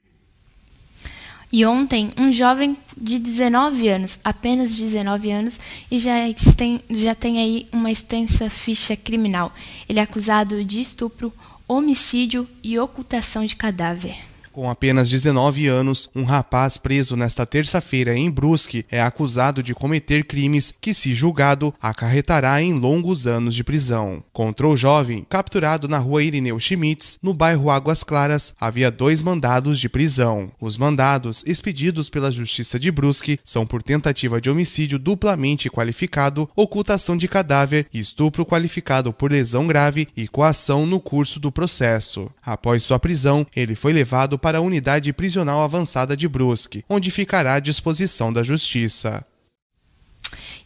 E 1.52 1.66
ontem, 1.66 2.12
um 2.16 2.32
jovem 2.32 2.76
de 2.96 3.18
19 3.18 3.88
anos, 3.88 4.18
apenas 4.24 4.74
19 4.74 5.30
anos, 5.30 5.60
e 5.90 5.98
já 5.98 6.14
tem, 6.56 6.80
já 6.88 7.14
tem 7.14 7.40
aí 7.40 7.66
uma 7.70 7.90
extensa 7.90 8.48
ficha 8.48 8.96
criminal. 8.96 9.52
Ele 9.86 9.98
é 9.98 10.02
acusado 10.02 10.64
de 10.64 10.80
estupro, 10.80 11.30
homicídio 11.68 12.48
e 12.62 12.78
ocultação 12.78 13.44
de 13.44 13.54
cadáver. 13.56 14.29
Com 14.60 14.68
apenas 14.68 15.08
19 15.08 15.68
anos, 15.68 16.10
um 16.14 16.22
rapaz 16.22 16.76
preso 16.76 17.16
nesta 17.16 17.46
terça-feira 17.46 18.14
em 18.14 18.30
Brusque 18.30 18.84
é 18.90 19.00
acusado 19.00 19.62
de 19.62 19.72
cometer 19.72 20.22
crimes 20.22 20.74
que, 20.78 20.92
se 20.92 21.14
julgado, 21.14 21.72
acarretará 21.80 22.60
em 22.60 22.74
longos 22.74 23.26
anos 23.26 23.54
de 23.54 23.64
prisão. 23.64 24.22
Contra 24.34 24.68
o 24.68 24.76
jovem, 24.76 25.24
capturado 25.30 25.88
na 25.88 25.96
rua 25.96 26.22
Irineu 26.22 26.60
Schmitz, 26.60 27.16
no 27.22 27.32
bairro 27.32 27.70
Águas 27.70 28.04
Claras, 28.04 28.52
havia 28.60 28.90
dois 28.90 29.22
mandados 29.22 29.80
de 29.80 29.88
prisão. 29.88 30.52
Os 30.60 30.76
mandados, 30.76 31.42
expedidos 31.46 32.10
pela 32.10 32.30
Justiça 32.30 32.78
de 32.78 32.90
Brusque, 32.90 33.40
são 33.42 33.66
por 33.66 33.82
tentativa 33.82 34.42
de 34.42 34.50
homicídio 34.50 34.98
duplamente 34.98 35.70
qualificado, 35.70 36.46
ocultação 36.54 37.16
de 37.16 37.26
cadáver, 37.26 37.86
estupro 37.94 38.44
qualificado 38.44 39.10
por 39.10 39.32
lesão 39.32 39.66
grave 39.66 40.06
e 40.14 40.28
coação 40.28 40.84
no 40.84 41.00
curso 41.00 41.40
do 41.40 41.50
processo. 41.50 42.30
Após 42.44 42.82
sua 42.82 42.98
prisão, 42.98 43.46
ele 43.56 43.74
foi 43.74 43.94
levado 43.94 44.38
para 44.38 44.49
a 44.54 44.60
unidade 44.60 45.12
prisional 45.12 45.62
avançada 45.62 46.16
de 46.16 46.28
Brusque, 46.28 46.84
onde 46.88 47.10
ficará 47.10 47.54
à 47.54 47.60
disposição 47.60 48.32
da 48.32 48.42
Justiça. 48.42 49.24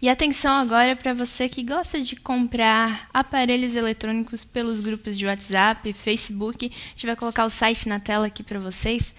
E 0.03 0.09
atenção 0.09 0.55
agora 0.57 0.95
para 0.95 1.15
você 1.15 1.49
que 1.49 1.63
gosta 1.63 2.01
de 2.01 2.17
comprar 2.17 3.09
aparelhos 3.13 3.75
eletrônicos 3.75 4.45
pelos 4.45 4.81
grupos 4.81 5.17
de 5.17 5.25
WhatsApp, 5.25 5.93
Facebook. 5.93 6.67
A 6.67 6.91
gente 6.91 7.07
vai 7.07 7.17
colocar 7.17 7.47
o 7.47 7.51
site 7.51 7.89
na 7.89 7.99
tela 7.99 8.27
aqui 8.27 8.43
para 8.43 8.61
vocês. 8.61 9.15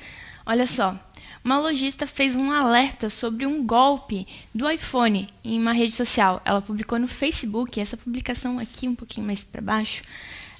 Olha 0.45 0.67
só, 0.67 0.95
uma 1.43 1.57
lojista 1.59 2.05
fez 2.05 2.35
um 2.35 2.51
alerta 2.51 3.09
sobre 3.09 3.45
um 3.45 3.65
golpe 3.65 4.27
do 4.53 4.69
iPhone 4.69 5.27
em 5.43 5.59
uma 5.59 5.73
rede 5.73 5.93
social. 5.93 6.41
Ela 6.45 6.61
publicou 6.61 6.99
no 6.99 7.07
Facebook, 7.07 7.79
essa 7.79 7.97
publicação 7.97 8.59
aqui 8.59 8.87
um 8.87 8.95
pouquinho 8.95 9.25
mais 9.25 9.43
para 9.43 9.61
baixo. 9.61 10.03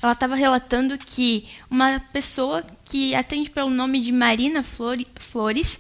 Ela 0.02 0.14
estava 0.14 0.36
relatando 0.36 0.98
que 0.98 1.48
uma 1.70 2.00
pessoa 2.14 2.64
que 2.86 3.14
atende 3.16 3.50
pelo 3.50 3.70
nome 3.70 4.00
de 4.00 4.12
Marina 4.12 4.64
Flores 4.64 5.80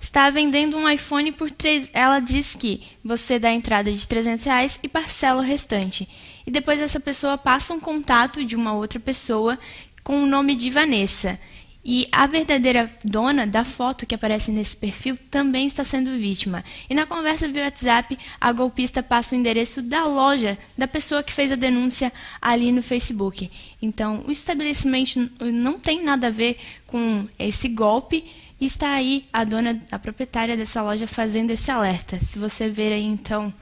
está 0.00 0.28
vendendo 0.30 0.76
um 0.76 0.88
iPhone 0.88 1.32
por 1.32 1.50
3. 1.50 1.90
Ela 1.92 2.20
diz 2.20 2.54
que 2.54 2.82
você 3.02 3.38
dá 3.38 3.48
a 3.48 3.54
entrada 3.54 3.90
de 3.90 4.06
300 4.06 4.44
reais 4.44 4.78
e 4.82 4.88
parcela 4.88 5.40
o 5.40 5.44
restante. 5.44 6.08
E 6.46 6.50
depois 6.50 6.82
essa 6.82 7.00
pessoa 7.00 7.38
passa 7.38 7.72
um 7.72 7.80
contato 7.80 8.44
de 8.44 8.54
uma 8.54 8.74
outra 8.74 9.00
pessoa 9.00 9.58
com 10.02 10.22
o 10.22 10.26
nome 10.26 10.54
de 10.54 10.70
Vanessa. 10.70 11.38
E 11.84 12.06
a 12.12 12.26
verdadeira 12.26 12.88
dona 13.04 13.44
da 13.44 13.64
foto 13.64 14.06
que 14.06 14.14
aparece 14.14 14.52
nesse 14.52 14.76
perfil 14.76 15.18
também 15.30 15.66
está 15.66 15.82
sendo 15.82 16.16
vítima. 16.16 16.64
E 16.88 16.94
na 16.94 17.06
conversa 17.06 17.48
via 17.48 17.64
WhatsApp, 17.64 18.16
a 18.40 18.52
golpista 18.52 19.02
passa 19.02 19.34
o 19.34 19.38
endereço 19.38 19.82
da 19.82 20.04
loja 20.04 20.56
da 20.78 20.86
pessoa 20.86 21.24
que 21.24 21.32
fez 21.32 21.50
a 21.50 21.56
denúncia 21.56 22.12
ali 22.40 22.70
no 22.70 22.82
Facebook. 22.82 23.50
Então, 23.80 24.22
o 24.28 24.30
estabelecimento 24.30 25.28
não 25.40 25.78
tem 25.78 26.04
nada 26.04 26.28
a 26.28 26.30
ver 26.30 26.56
com 26.86 27.26
esse 27.36 27.68
golpe. 27.68 28.24
E 28.60 28.66
está 28.66 28.92
aí 28.92 29.24
a 29.32 29.42
dona, 29.42 29.82
a 29.90 29.98
proprietária 29.98 30.56
dessa 30.56 30.80
loja 30.82 31.08
fazendo 31.08 31.50
esse 31.50 31.68
alerta. 31.68 32.20
Se 32.20 32.38
você 32.38 32.68
ver 32.68 32.92
aí, 32.92 33.02
então, 33.02 33.52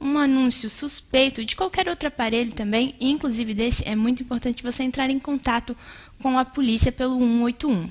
um 0.00 0.18
anúncio 0.18 0.70
suspeito 0.70 1.44
de 1.44 1.54
qualquer 1.54 1.88
outro 1.88 2.08
aparelho 2.08 2.52
também, 2.52 2.94
inclusive 2.98 3.52
desse, 3.52 3.86
é 3.86 3.94
muito 3.94 4.22
importante 4.22 4.62
você 4.62 4.82
entrar 4.82 5.10
em 5.10 5.18
contato 5.18 5.76
com 6.22 6.38
a 6.38 6.44
polícia 6.44 6.92
pelo 6.92 7.18
181. 7.18 7.90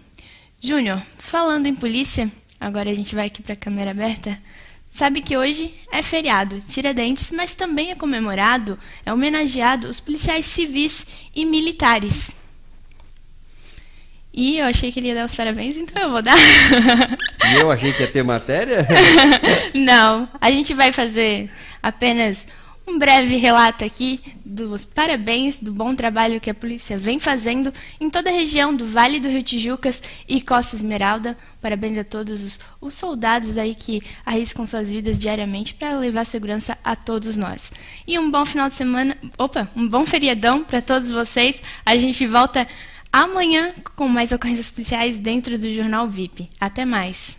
Júnior, 0.61 1.01
falando 1.17 1.67
em 1.67 1.75
polícia, 1.75 2.29
agora 2.59 2.89
a 2.89 2.93
gente 2.93 3.15
vai 3.15 3.27
aqui 3.27 3.41
para 3.41 3.53
a 3.53 3.57
câmera 3.57 3.91
aberta. 3.91 4.37
Sabe 4.91 5.21
que 5.21 5.37
hoje 5.37 5.73
é 5.91 6.01
feriado, 6.01 6.61
Tiradentes, 6.67 7.31
mas 7.31 7.55
também 7.55 7.91
é 7.91 7.95
comemorado, 7.95 8.77
é 9.05 9.13
homenageado 9.13 9.87
os 9.87 9.99
policiais 9.99 10.45
civis 10.45 11.05
e 11.35 11.45
militares. 11.45 12.35
E 14.33 14.57
eu 14.57 14.65
achei 14.65 14.91
que 14.91 14.99
ele 14.99 15.07
ia 15.07 15.15
dar 15.15 15.25
os 15.25 15.35
parabéns, 15.35 15.75
então 15.75 16.03
eu 16.03 16.09
vou 16.09 16.21
dar. 16.21 16.37
E 17.51 17.55
eu 17.55 17.71
achei 17.71 17.91
que 17.93 18.03
ia 18.03 18.11
ter 18.11 18.21
matéria? 18.21 18.85
Não, 19.73 20.29
a 20.39 20.51
gente 20.51 20.73
vai 20.73 20.91
fazer 20.91 21.49
apenas 21.81 22.45
um 22.89 22.97
breve 22.97 23.35
relato 23.35 23.85
aqui 23.85 24.19
dos 24.43 24.83
parabéns 24.83 25.59
do 25.59 25.71
bom 25.71 25.93
trabalho 25.95 26.41
que 26.41 26.49
a 26.49 26.55
polícia 26.55 26.97
vem 26.97 27.19
fazendo 27.19 27.71
em 28.01 28.09
toda 28.09 28.31
a 28.31 28.33
região 28.33 28.75
do 28.75 28.85
Vale 28.85 29.19
do 29.19 29.27
Rio 29.27 29.43
Tijucas 29.43 30.01
e 30.27 30.41
Costa 30.41 30.75
Esmeralda. 30.75 31.37
Parabéns 31.61 31.99
a 31.99 32.03
todos 32.03 32.43
os, 32.43 32.59
os 32.81 32.95
soldados 32.95 33.59
aí 33.59 33.75
que 33.75 34.01
arriscam 34.25 34.65
suas 34.65 34.89
vidas 34.89 35.19
diariamente 35.19 35.75
para 35.75 35.99
levar 35.99 36.25
segurança 36.25 36.77
a 36.83 36.95
todos 36.95 37.37
nós. 37.37 37.71
E 38.07 38.17
um 38.17 38.31
bom 38.31 38.43
final 38.43 38.69
de 38.69 38.75
semana, 38.75 39.15
opa, 39.37 39.69
um 39.75 39.87
bom 39.87 40.03
feriadão 40.03 40.63
para 40.63 40.81
todos 40.81 41.11
vocês. 41.11 41.61
A 41.85 41.95
gente 41.95 42.25
volta 42.25 42.67
amanhã 43.13 43.71
com 43.95 44.07
mais 44.07 44.31
ocorrências 44.31 44.71
policiais 44.71 45.15
dentro 45.15 45.59
do 45.59 45.71
Jornal 45.71 46.07
VIP. 46.07 46.49
Até 46.59 46.85
mais. 46.85 47.38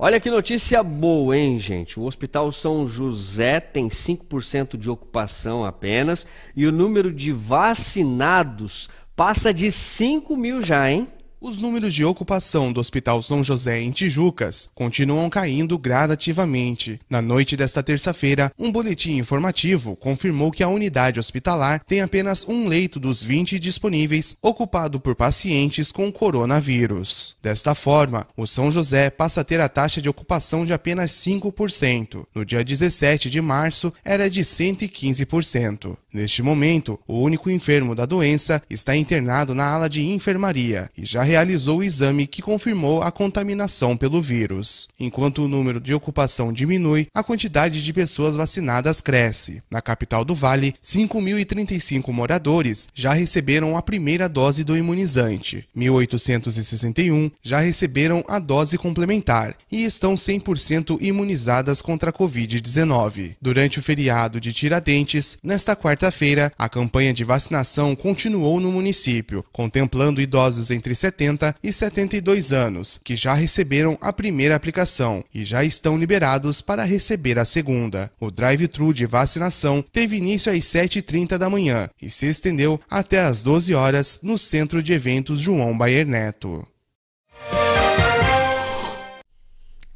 Olha 0.00 0.20
que 0.20 0.30
notícia 0.30 0.80
boa, 0.80 1.36
hein, 1.36 1.58
gente? 1.58 1.98
O 1.98 2.04
Hospital 2.04 2.52
São 2.52 2.88
José 2.88 3.58
tem 3.58 3.88
5% 3.88 4.76
de 4.76 4.88
ocupação 4.88 5.64
apenas 5.64 6.24
e 6.54 6.68
o 6.68 6.72
número 6.72 7.12
de 7.12 7.32
vacinados 7.32 8.88
passa 9.16 9.52
de 9.52 9.72
5 9.72 10.36
mil 10.36 10.62
já, 10.62 10.88
hein? 10.88 11.08
Os 11.40 11.58
números 11.58 11.94
de 11.94 12.04
ocupação 12.04 12.72
do 12.72 12.80
Hospital 12.80 13.22
São 13.22 13.44
José 13.44 13.80
em 13.80 13.92
Tijucas 13.92 14.68
continuam 14.74 15.30
caindo 15.30 15.78
gradativamente. 15.78 17.00
Na 17.08 17.22
noite 17.22 17.56
desta 17.56 17.80
terça-feira, 17.80 18.50
um 18.58 18.72
boletim 18.72 19.18
informativo 19.18 19.94
confirmou 19.94 20.50
que 20.50 20.64
a 20.64 20.68
unidade 20.68 21.20
hospitalar 21.20 21.84
tem 21.84 22.00
apenas 22.00 22.44
um 22.48 22.66
leito 22.66 22.98
dos 22.98 23.22
20 23.22 23.56
disponíveis 23.60 24.34
ocupado 24.42 24.98
por 24.98 25.14
pacientes 25.14 25.92
com 25.92 26.10
coronavírus. 26.10 27.36
Desta 27.40 27.72
forma, 27.72 28.26
o 28.36 28.44
São 28.44 28.68
José 28.68 29.08
passa 29.08 29.42
a 29.42 29.44
ter 29.44 29.60
a 29.60 29.68
taxa 29.68 30.02
de 30.02 30.08
ocupação 30.08 30.66
de 30.66 30.72
apenas 30.72 31.12
5%. 31.12 32.26
No 32.34 32.44
dia 32.44 32.64
17 32.64 33.30
de 33.30 33.40
março, 33.40 33.92
era 34.04 34.28
de 34.28 34.40
115%. 34.40 35.96
Neste 36.12 36.42
momento, 36.42 36.98
o 37.06 37.20
único 37.20 37.50
enfermo 37.50 37.94
da 37.94 38.06
doença 38.06 38.62
está 38.70 38.96
internado 38.96 39.54
na 39.54 39.66
ala 39.66 39.90
de 39.90 40.06
enfermaria 40.06 40.90
e 40.96 41.04
já 41.04 41.22
realizou 41.22 41.78
o 41.78 41.84
exame 41.84 42.26
que 42.26 42.40
confirmou 42.40 43.02
a 43.02 43.12
contaminação 43.12 43.96
pelo 43.96 44.22
vírus. 44.22 44.88
Enquanto 44.98 45.44
o 45.44 45.48
número 45.48 45.78
de 45.78 45.92
ocupação 45.92 46.52
diminui, 46.52 47.08
a 47.14 47.22
quantidade 47.22 47.84
de 47.84 47.92
pessoas 47.92 48.34
vacinadas 48.34 49.00
cresce. 49.02 49.62
Na 49.70 49.82
capital 49.82 50.24
do 50.24 50.34
Vale, 50.34 50.74
5.035 50.82 52.10
moradores 52.10 52.88
já 52.94 53.12
receberam 53.12 53.76
a 53.76 53.82
primeira 53.82 54.28
dose 54.28 54.64
do 54.64 54.76
imunizante, 54.76 55.68
1.861 55.76 57.30
já 57.42 57.60
receberam 57.60 58.24
a 58.26 58.38
dose 58.38 58.78
complementar 58.78 59.56
e 59.70 59.84
estão 59.84 60.14
100% 60.14 60.98
imunizadas 61.00 61.82
contra 61.82 62.10
a 62.10 62.12
Covid-19. 62.12 63.36
Durante 63.40 63.78
o 63.78 63.82
feriado 63.82 64.40
de 64.40 64.52
Tiradentes, 64.52 65.36
nesta 65.42 65.76
quarta-feira, 65.98 66.52
a 66.56 66.68
campanha 66.68 67.12
de 67.12 67.24
vacinação 67.24 67.96
continuou 67.96 68.60
no 68.60 68.70
município, 68.70 69.44
contemplando 69.52 70.20
idosos 70.20 70.70
entre 70.70 70.94
70 70.94 71.18
70 71.18 71.56
e 71.62 71.72
72 71.72 72.52
anos, 72.52 73.00
que 73.02 73.16
já 73.16 73.34
receberam 73.34 73.98
a 74.00 74.12
primeira 74.12 74.54
aplicação 74.54 75.24
e 75.34 75.44
já 75.44 75.64
estão 75.64 75.96
liberados 75.96 76.60
para 76.60 76.84
receber 76.84 77.38
a 77.38 77.44
segunda. 77.44 78.10
O 78.20 78.30
drive-thru 78.30 78.94
de 78.94 79.04
vacinação 79.04 79.82
teve 79.92 80.16
início 80.16 80.52
às 80.52 80.58
7h30 80.58 81.36
da 81.36 81.50
manhã 81.50 81.88
e 82.00 82.08
se 82.08 82.26
estendeu 82.26 82.80
até 82.88 83.20
às 83.20 83.42
12 83.42 83.74
horas 83.74 84.20
no 84.22 84.38
Centro 84.38 84.82
de 84.82 84.92
Eventos 84.92 85.40
João 85.40 85.76
Baier 85.76 86.06
Neto. 86.06 86.66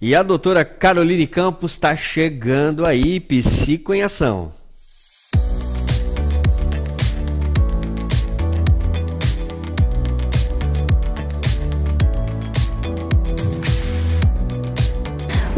E 0.00 0.16
a 0.16 0.22
doutora 0.24 0.64
Caroline 0.64 1.28
Campos 1.28 1.72
está 1.72 1.94
chegando 1.94 2.84
aí, 2.84 3.20
Psico 3.20 3.94
em 3.94 4.02
Ação. 4.02 4.61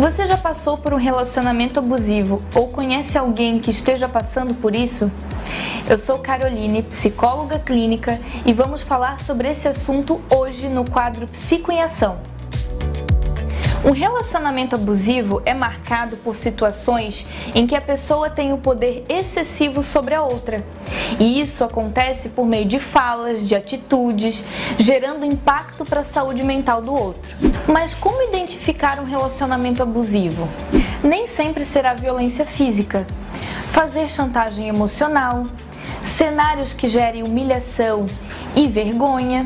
Você 0.04 0.26
já 0.26 0.36
passou 0.36 0.76
por 0.76 0.92
um 0.92 0.98
relacionamento 0.98 1.78
abusivo 1.78 2.42
ou 2.54 2.68
conhece 2.68 3.16
alguém 3.16 3.58
que 3.58 3.70
esteja 3.70 4.06
passando 4.06 4.52
por 4.52 4.76
isso? 4.76 5.10
Eu 5.88 5.96
sou 5.96 6.18
Caroline, 6.18 6.82
psicóloga 6.82 7.58
clínica, 7.58 8.20
e 8.44 8.52
vamos 8.52 8.82
falar 8.82 9.18
sobre 9.18 9.50
esse 9.50 9.66
assunto 9.66 10.20
hoje 10.30 10.68
no 10.68 10.84
quadro 10.84 11.26
Psico 11.28 11.72
em 11.72 11.80
Ação. 11.80 12.18
Um 13.84 13.90
relacionamento 13.90 14.74
abusivo 14.76 15.42
é 15.44 15.52
marcado 15.52 16.16
por 16.16 16.34
situações 16.36 17.26
em 17.54 17.66
que 17.66 17.76
a 17.76 17.82
pessoa 17.82 18.30
tem 18.30 18.50
o 18.50 18.54
um 18.54 18.58
poder 18.58 19.04
excessivo 19.10 19.82
sobre 19.82 20.14
a 20.14 20.22
outra. 20.22 20.64
E 21.20 21.38
isso 21.38 21.62
acontece 21.62 22.30
por 22.30 22.46
meio 22.46 22.64
de 22.64 22.80
falas, 22.80 23.46
de 23.46 23.54
atitudes, 23.54 24.42
gerando 24.78 25.26
impacto 25.26 25.84
para 25.84 26.00
a 26.00 26.04
saúde 26.04 26.42
mental 26.42 26.80
do 26.80 26.94
outro. 26.94 27.30
Mas 27.68 27.92
como 27.92 28.22
identificar 28.22 28.98
um 28.98 29.04
relacionamento 29.04 29.82
abusivo? 29.82 30.48
Nem 31.02 31.26
sempre 31.26 31.62
será 31.62 31.92
violência 31.92 32.46
física. 32.46 33.06
Fazer 33.70 34.08
chantagem 34.08 34.66
emocional, 34.66 35.44
cenários 36.06 36.72
que 36.72 36.88
gerem 36.88 37.22
humilhação 37.22 38.06
e 38.56 38.66
vergonha 38.66 39.44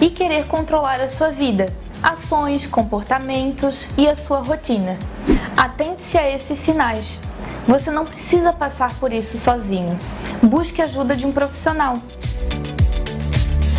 e 0.00 0.10
querer 0.10 0.44
controlar 0.46 1.00
a 1.00 1.08
sua 1.08 1.30
vida 1.30 1.83
ações, 2.04 2.66
comportamentos 2.66 3.88
e 3.96 4.06
a 4.06 4.14
sua 4.14 4.40
rotina. 4.40 4.98
Atente-se 5.56 6.18
a 6.18 6.30
esses 6.30 6.58
sinais. 6.58 7.18
Você 7.66 7.90
não 7.90 8.04
precisa 8.04 8.52
passar 8.52 8.94
por 9.00 9.10
isso 9.10 9.38
sozinho. 9.38 9.96
Busque 10.42 10.82
ajuda 10.82 11.16
de 11.16 11.24
um 11.24 11.32
profissional. 11.32 11.94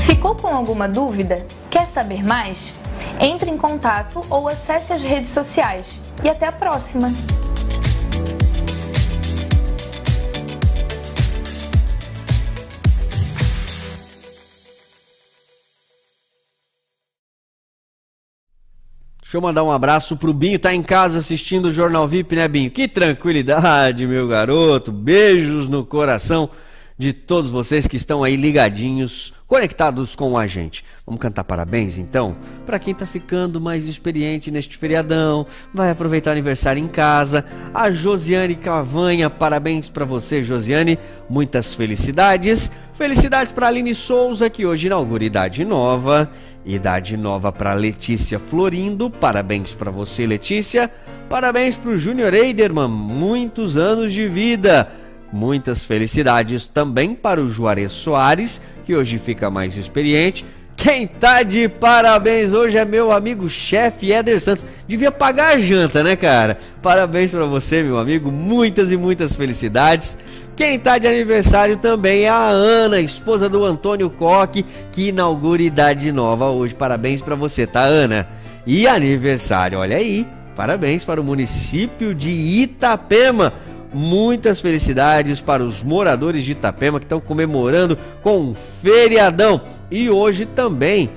Ficou 0.07 0.33
com 0.35 0.47
alguma 0.47 0.89
dúvida? 0.89 1.45
Quer 1.69 1.85
saber 1.85 2.23
mais? 2.23 2.73
Entre 3.19 3.51
em 3.51 3.57
contato 3.57 4.25
ou 4.27 4.47
acesse 4.47 4.91
as 4.91 5.03
redes 5.03 5.29
sociais. 5.29 5.85
E 6.23 6.29
até 6.29 6.47
a 6.47 6.51
próxima! 6.51 7.11
Deixa 19.35 19.43
eu 19.43 19.49
mandar 19.49 19.65
um 19.65 19.71
abraço 19.71 20.15
pro 20.15 20.33
Binho, 20.33 20.57
tá 20.57 20.73
em 20.73 20.81
casa 20.81 21.19
assistindo 21.19 21.65
o 21.65 21.71
Jornal 21.71 22.07
VIP, 22.07 22.37
né, 22.37 22.47
Binho? 22.47 22.71
Que 22.71 22.87
tranquilidade, 22.87 24.07
meu 24.07 24.29
garoto. 24.29 24.93
Beijos 24.93 25.67
no 25.67 25.85
coração 25.85 26.49
de 26.97 27.11
todos 27.11 27.51
vocês 27.51 27.85
que 27.85 27.97
estão 27.97 28.23
aí 28.23 28.37
ligadinhos, 28.37 29.33
conectados 29.47 30.15
com 30.15 30.37
a 30.37 30.47
gente. 30.47 30.83
Vamos 31.05 31.21
cantar 31.21 31.43
parabéns 31.43 31.97
então? 31.97 32.35
Para 32.65 32.79
quem 32.79 32.93
tá 32.93 33.05
ficando 33.05 33.61
mais 33.61 33.87
experiente 33.87 34.51
neste 34.51 34.77
feriadão, 34.77 35.45
vai 35.73 35.91
aproveitar 35.91 36.31
o 36.31 36.33
aniversário 36.33 36.81
em 36.81 36.87
casa. 36.87 37.45
A 37.73 37.91
Josiane 37.91 38.55
Cavanha, 38.55 39.29
parabéns 39.29 39.89
para 39.89 40.05
você, 40.05 40.41
Josiane. 40.41 40.97
Muitas 41.29 41.73
felicidades. 41.73 42.71
Felicidades 42.93 43.51
para 43.51 43.67
Aline 43.67 43.93
Souza, 43.93 44.49
que 44.49 44.65
hoje 44.65 44.87
inaugura 44.87 45.23
Idade 45.23 45.65
Nova. 45.65 46.31
Idade 46.65 47.15
Nova 47.15 47.51
para 47.51 47.73
Letícia 47.73 48.39
Florindo. 48.39 49.09
Parabéns 49.09 49.73
para 49.73 49.91
você, 49.91 50.25
Letícia. 50.25 50.89
Parabéns 51.29 51.75
para 51.75 51.91
o 51.91 51.97
Júnior 51.97 52.33
Eiderman. 52.33 52.87
Muitos 52.87 53.77
anos 53.77 54.11
de 54.13 54.27
vida. 54.27 54.91
Muitas 55.31 55.83
felicidades 55.83 56.65
também 56.65 57.13
para 57.13 57.41
o 57.41 57.49
Juarez 57.49 57.91
Soares, 57.91 58.61
que 58.85 58.95
hoje 58.95 59.17
fica 59.17 59.49
mais 59.49 59.75
experiente. 59.75 60.45
Quem 60.75 61.07
tá 61.07 61.41
de 61.41 61.67
parabéns 61.69 62.51
hoje 62.51 62.77
é 62.77 62.85
meu 62.85 63.11
amigo 63.11 63.49
chefe 63.49 64.11
Éder 64.11 64.41
Santos. 64.41 64.65
Devia 64.87 65.11
pagar 65.11 65.55
a 65.55 65.57
janta, 65.57 66.03
né, 66.03 66.15
cara? 66.15 66.57
Parabéns 66.81 67.31
para 67.31 67.45
você, 67.45 67.81
meu 67.81 67.97
amigo. 67.97 68.31
Muitas 68.31 68.91
e 68.91 68.97
muitas 68.97 69.35
felicidades. 69.35 70.17
Quem 70.55 70.77
tá 70.77 70.97
de 70.97 71.07
aniversário 71.07 71.77
também 71.77 72.23
é 72.23 72.29
a 72.29 72.47
Ana, 72.47 72.99
esposa 72.99 73.49
do 73.49 73.65
Antônio 73.65 74.09
Coque, 74.09 74.65
que 74.91 75.09
inaugura 75.09 75.61
idade 75.61 76.11
nova 76.11 76.49
hoje. 76.49 76.75
Parabéns 76.75 77.21
para 77.21 77.35
você, 77.35 77.65
tá, 77.65 77.81
Ana? 77.81 78.27
E 78.65 78.87
aniversário, 78.87 79.79
olha 79.79 79.97
aí. 79.97 80.25
Parabéns 80.55 81.03
para 81.03 81.19
o 81.19 81.23
município 81.23 82.15
de 82.15 82.29
Itapema 82.29 83.53
Muitas 83.97 84.59
felicidades 84.59 85.39
para 85.39 85.63
os 85.63 85.81
moradores 85.81 86.43
de 86.43 86.51
Itapema 86.51 86.99
que 86.99 87.05
estão 87.05 87.21
comemorando 87.21 87.97
com 88.21 88.37
um 88.37 88.53
feriadão. 88.53 89.61
E 89.89 90.09
hoje 90.09 90.45
também 90.45 91.09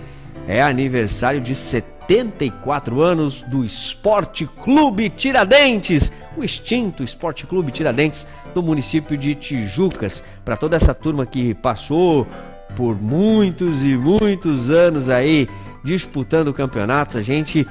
é 0.47 0.63
aniversário 0.63 1.41
de 1.41 1.57
74 1.57 3.01
anos 3.01 3.43
do 3.43 3.65
Esporte 3.65 4.49
Clube 4.63 5.11
Tiradentes, 5.11 6.13
o 6.37 6.45
extinto 6.45 7.03
Esporte 7.03 7.49
Clube 7.49 7.73
Tiradentes 7.73 8.25
do 8.55 8.63
município 8.63 9.17
de 9.17 9.35
Tijucas. 9.35 10.23
Para 10.45 10.57
toda 10.57 10.77
essa 10.77 10.95
turma 10.95 11.27
que 11.27 11.55
passou 11.55 12.29
por 12.77 12.95
muitos 12.95 13.83
e 13.83 13.97
muitos 13.97 14.71
anos 14.71 15.09
aí 15.09 15.49
disputando 15.83 16.55
campeonatos, 16.55 17.17
a 17.17 17.23
gente 17.23 17.67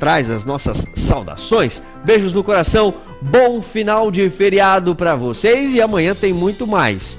traz 0.00 0.28
as 0.28 0.44
nossas 0.44 0.84
saudações. 0.96 1.80
Beijos 2.04 2.32
no 2.32 2.42
coração 2.42 2.92
Bom 3.20 3.60
final 3.60 4.10
de 4.10 4.28
feriado 4.30 4.94
para 4.94 5.14
vocês 5.14 5.74
e 5.74 5.80
amanhã 5.80 6.14
tem 6.14 6.32
muito 6.32 6.66
mais. 6.66 7.18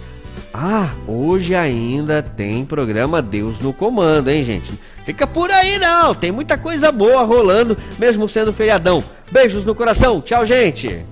Ah, 0.54 0.90
hoje 1.08 1.56
ainda 1.56 2.22
tem 2.22 2.66
programa 2.66 3.22
Deus 3.22 3.60
no 3.60 3.72
Comando, 3.72 4.30
hein, 4.30 4.44
gente? 4.44 4.74
Fica 5.06 5.26
por 5.26 5.52
aí 5.52 5.78
não, 5.78 6.14
tem 6.14 6.32
muita 6.32 6.58
coisa 6.58 6.92
boa 6.92 7.24
rolando, 7.24 7.78
mesmo 7.98 8.28
sendo 8.28 8.52
feriadão. 8.52 9.04
Beijos 9.32 9.64
no 9.64 9.74
coração, 9.76 10.20
tchau, 10.22 10.46
gente! 10.46 11.06